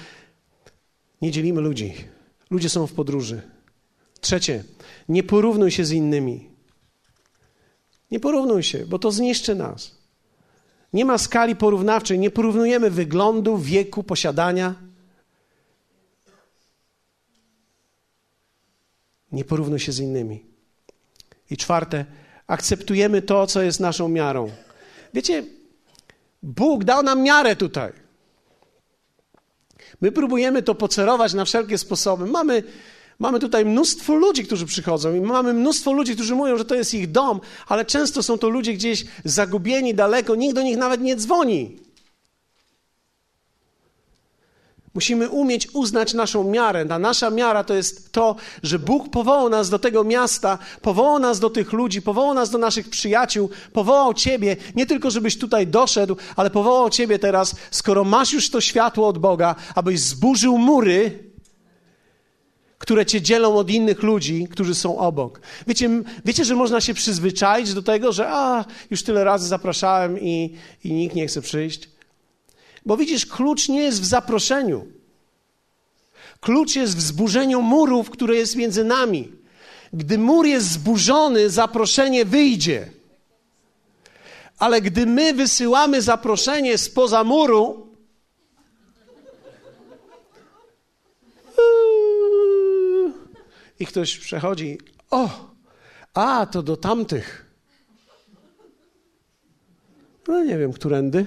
Nie 1.23 1.31
dzielimy 1.31 1.61
ludzi. 1.61 1.95
Ludzie 2.51 2.69
są 2.69 2.87
w 2.87 2.93
podróży. 2.93 3.43
Trzecie, 4.21 4.65
nie 5.09 5.23
porównuj 5.23 5.71
się 5.71 5.85
z 5.85 5.93
innymi. 5.93 6.49
Nie 8.11 8.21
porównuj 8.21 8.63
się, 8.63 8.87
bo 8.87 8.99
to 8.99 9.11
zniszczy 9.11 9.55
nas. 9.55 9.95
Nie 10.93 11.05
ma 11.05 11.19
skali 11.19 11.57
porównawczej, 11.57 12.19
nie 12.19 12.31
porównujemy 12.31 12.91
wyglądu, 12.91 13.59
wieku, 13.59 14.03
posiadania. 14.03 14.86
Nie 19.37 19.45
porównuj 19.45 19.79
się 19.79 19.93
z 19.93 20.01
innymi. 20.01 20.45
I 21.51 21.57
czwarte, 21.57 22.05
akceptujemy 22.47 23.23
to, 23.23 23.47
co 23.47 23.63
jest 23.63 23.81
naszą 23.81 24.09
miarą. 24.09 24.51
Wiecie, 25.15 25.45
Bóg 26.43 26.85
dał 26.85 27.03
nam 27.03 27.23
miarę 27.23 27.57
tutaj. 27.57 27.93
My 30.01 30.13
próbujemy 30.13 30.63
to 30.63 30.75
pocerować 30.75 31.35
na 31.35 31.45
wszelkie 31.45 31.79
sposoby. 31.79 32.27
Mamy 32.27 32.63
Mamy 33.19 33.41
tutaj 33.41 33.65
mnóstwo 33.65 34.15
ludzi, 34.15 34.45
którzy 34.45 34.67
przychodzą 34.67 35.15
i 35.15 35.21
mamy 35.21 35.53
mnóstwo 35.53 35.93
ludzi, 35.93 36.15
którzy 36.15 36.35
mówią, 36.35 36.59
że 36.59 36.65
to 36.65 36.75
jest 36.75 36.95
ich 36.95 37.11
dom, 37.11 37.41
ale 37.69 37.85
często 37.85 38.23
są 38.23 38.39
to 38.39 38.49
ludzie 38.49 38.73
gdzieś 38.73 39.05
zagubieni, 39.25 39.95
daleko, 39.95 40.35
nikt 40.35 40.55
do 40.55 40.63
nich 40.63 40.77
nawet 40.77 41.01
nie 41.01 41.17
dzwoni. 41.17 41.77
Musimy 44.97 45.29
umieć 45.29 45.69
uznać 45.73 46.15
naszą 46.15 46.51
miarę. 46.51 46.87
Ta 46.87 46.99
nasza 46.99 47.31
miara 47.31 47.65
to 47.65 47.75
jest 47.75 48.13
to, 48.13 48.37
że 48.63 48.79
Bóg 48.79 49.09
powołał 49.09 49.49
nas 49.49 49.71
do 49.71 49.79
tego 49.79 50.05
miasta, 50.05 50.59
powołał 50.83 51.19
nas 51.19 51.41
do 51.41 51.51
tych 51.51 51.73
ludzi, 51.73 52.03
powołał 52.03 52.35
nas 52.35 52.51
do 52.51 52.59
naszych 52.59 52.89
przyjaciół, 52.89 53.51
powołał 53.73 54.15
Ciebie, 54.15 54.57
nie 54.75 54.87
tylko 54.87 55.11
żebyś 55.11 55.39
tutaj 55.39 55.67
doszedł, 55.67 56.17
ale 56.37 56.51
powołał 56.51 56.91
Ciebie 56.91 57.19
teraz, 57.19 57.55
skoro 57.71 58.05
masz 58.05 58.33
już 58.33 58.51
to 58.51 58.61
światło 58.61 59.09
od 59.09 59.19
Boga, 59.19 59.55
abyś 59.75 60.01
zburzył 60.01 60.59
mury, 60.59 61.19
które 62.79 63.07
cię 63.07 63.23
dzielą 63.23 63.57
od 63.57 63.71
innych 63.71 64.03
ludzi, 64.03 64.49
którzy 64.51 64.75
są 64.75 64.99
obok. 64.99 65.41
Wiecie, 65.67 65.91
wiecie, 66.25 66.45
że 66.45 66.55
można 66.55 66.81
się 66.81 66.95
przyzwyczaić 66.95 67.75
do 67.75 67.83
tego, 67.83 68.13
że 68.13 68.29
a, 68.29 68.65
już 68.91 69.03
tyle 69.03 69.25
razy 69.25 69.49
zapraszałem 69.49 70.21
i, 70.21 70.55
i 70.85 70.93
nikt 70.93 71.15
nie 71.15 71.27
chce 71.27 71.43
przyjść. 71.43 71.96
Bo 72.87 72.97
widzisz, 72.97 73.27
klucz 73.27 73.69
nie 73.69 73.81
jest 73.81 74.01
w 74.01 74.05
zaproszeniu. 74.05 74.87
Klucz 76.41 76.77
jest 76.77 76.97
w 76.97 77.01
zburzeniu 77.01 77.63
murów, 77.63 78.11
które 78.11 78.37
jest 78.37 78.57
między 78.57 78.85
nami. 78.85 79.33
Gdy 79.93 80.19
mur 80.19 80.47
jest 80.47 80.71
zburzony, 80.71 81.51
zaproszenie 81.51 82.25
wyjdzie. 82.25 82.91
Ale 84.59 84.81
gdy 84.81 85.07
my 85.07 85.35
wysyłamy 85.35 86.03
zaproszenie 86.03 86.79
spoza 86.79 87.25
muru, 87.25 87.87
i 93.81 93.87
ktoś 93.87 94.19
przechodzi, 94.19 94.79
o, 95.11 95.51
a 96.15 96.47
to 96.47 96.63
do 96.63 96.77
tamtych. 96.77 97.47
No 100.29 100.45
nie 100.45 100.59
wiem, 100.59 100.73
którędy. 100.73 101.27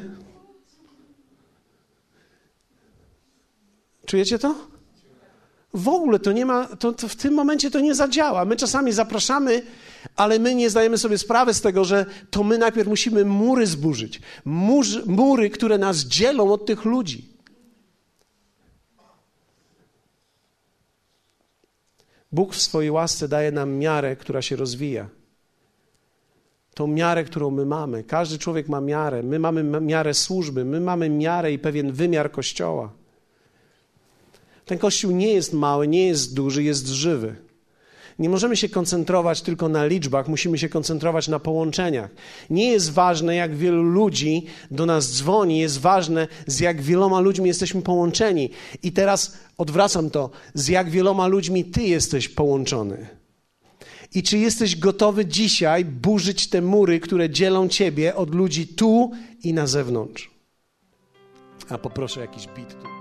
Czujecie 4.09 4.39
to? 4.39 4.55
W 5.73 5.87
ogóle 5.87 6.19
to 6.19 6.31
nie 6.31 6.45
ma, 6.45 6.65
to, 6.65 6.93
to, 6.93 7.07
w 7.07 7.15
tym 7.15 7.33
momencie 7.33 7.71
to 7.71 7.79
nie 7.79 7.95
zadziała. 7.95 8.45
My 8.45 8.55
czasami 8.55 8.91
zapraszamy, 8.91 9.61
ale 10.15 10.39
my 10.39 10.55
nie 10.55 10.69
zdajemy 10.69 10.97
sobie 10.97 11.17
sprawy 11.17 11.53
z 11.53 11.61
tego, 11.61 11.85
że 11.85 12.05
to 12.29 12.43
my 12.43 12.57
najpierw 12.57 12.87
musimy 12.87 13.25
mury 13.25 13.67
zburzyć. 13.67 14.21
Mur, 14.45 14.85
mury, 15.05 15.49
które 15.49 15.77
nas 15.77 15.97
dzielą 15.97 16.53
od 16.53 16.65
tych 16.65 16.85
ludzi. 16.85 17.33
Bóg 22.31 22.53
w 22.53 22.61
swojej 22.61 22.91
łasce 22.91 23.27
daje 23.27 23.51
nam 23.51 23.73
miarę, 23.73 24.15
która 24.15 24.41
się 24.41 24.55
rozwija. 24.55 25.09
Tą 26.73 26.87
miarę, 26.87 27.23
którą 27.23 27.51
my 27.51 27.65
mamy. 27.65 28.03
Każdy 28.03 28.37
człowiek 28.37 28.69
ma 28.69 28.81
miarę. 28.81 29.23
My 29.23 29.39
mamy 29.39 29.63
miarę 29.63 30.13
służby, 30.13 30.65
my 30.65 30.79
mamy 30.79 31.09
miarę 31.09 31.51
i 31.51 31.59
pewien 31.59 31.91
wymiar 31.91 32.31
kościoła. 32.31 32.99
Ten 34.69 34.77
kościół 34.77 35.11
nie 35.11 35.33
jest 35.33 35.53
mały, 35.53 35.87
nie 35.87 36.07
jest 36.07 36.33
duży, 36.33 36.63
jest 36.63 36.87
żywy. 36.87 37.35
Nie 38.19 38.29
możemy 38.29 38.57
się 38.57 38.69
koncentrować 38.69 39.41
tylko 39.41 39.69
na 39.69 39.85
liczbach, 39.85 40.27
musimy 40.27 40.57
się 40.57 40.69
koncentrować 40.69 41.27
na 41.27 41.39
połączeniach. 41.39 42.09
Nie 42.49 42.71
jest 42.71 42.91
ważne, 42.91 43.35
jak 43.35 43.55
wielu 43.55 43.83
ludzi 43.83 44.45
do 44.71 44.85
nas 44.85 45.17
dzwoni, 45.17 45.59
jest 45.59 45.79
ważne, 45.79 46.27
z 46.47 46.59
jak 46.59 46.81
wieloma 46.81 47.19
ludźmi 47.19 47.47
jesteśmy 47.47 47.81
połączeni. 47.81 48.49
I 48.83 48.91
teraz 48.91 49.37
odwracam 49.57 50.09
to, 50.09 50.29
z 50.53 50.67
jak 50.67 50.89
wieloma 50.89 51.27
ludźmi 51.27 51.65
ty 51.65 51.83
jesteś 51.83 52.29
połączony. 52.29 53.07
I 54.15 54.23
czy 54.23 54.37
jesteś 54.37 54.75
gotowy 54.75 55.25
dzisiaj 55.25 55.85
burzyć 55.85 56.49
te 56.49 56.61
mury, 56.61 56.99
które 56.99 57.29
dzielą 57.29 57.67
ciebie 57.67 58.15
od 58.15 58.35
ludzi 58.35 58.67
tu 58.67 59.11
i 59.43 59.53
na 59.53 59.67
zewnątrz? 59.67 60.31
A 61.69 61.77
poproszę 61.77 62.21
jakiś 62.21 62.47
bit. 62.47 62.98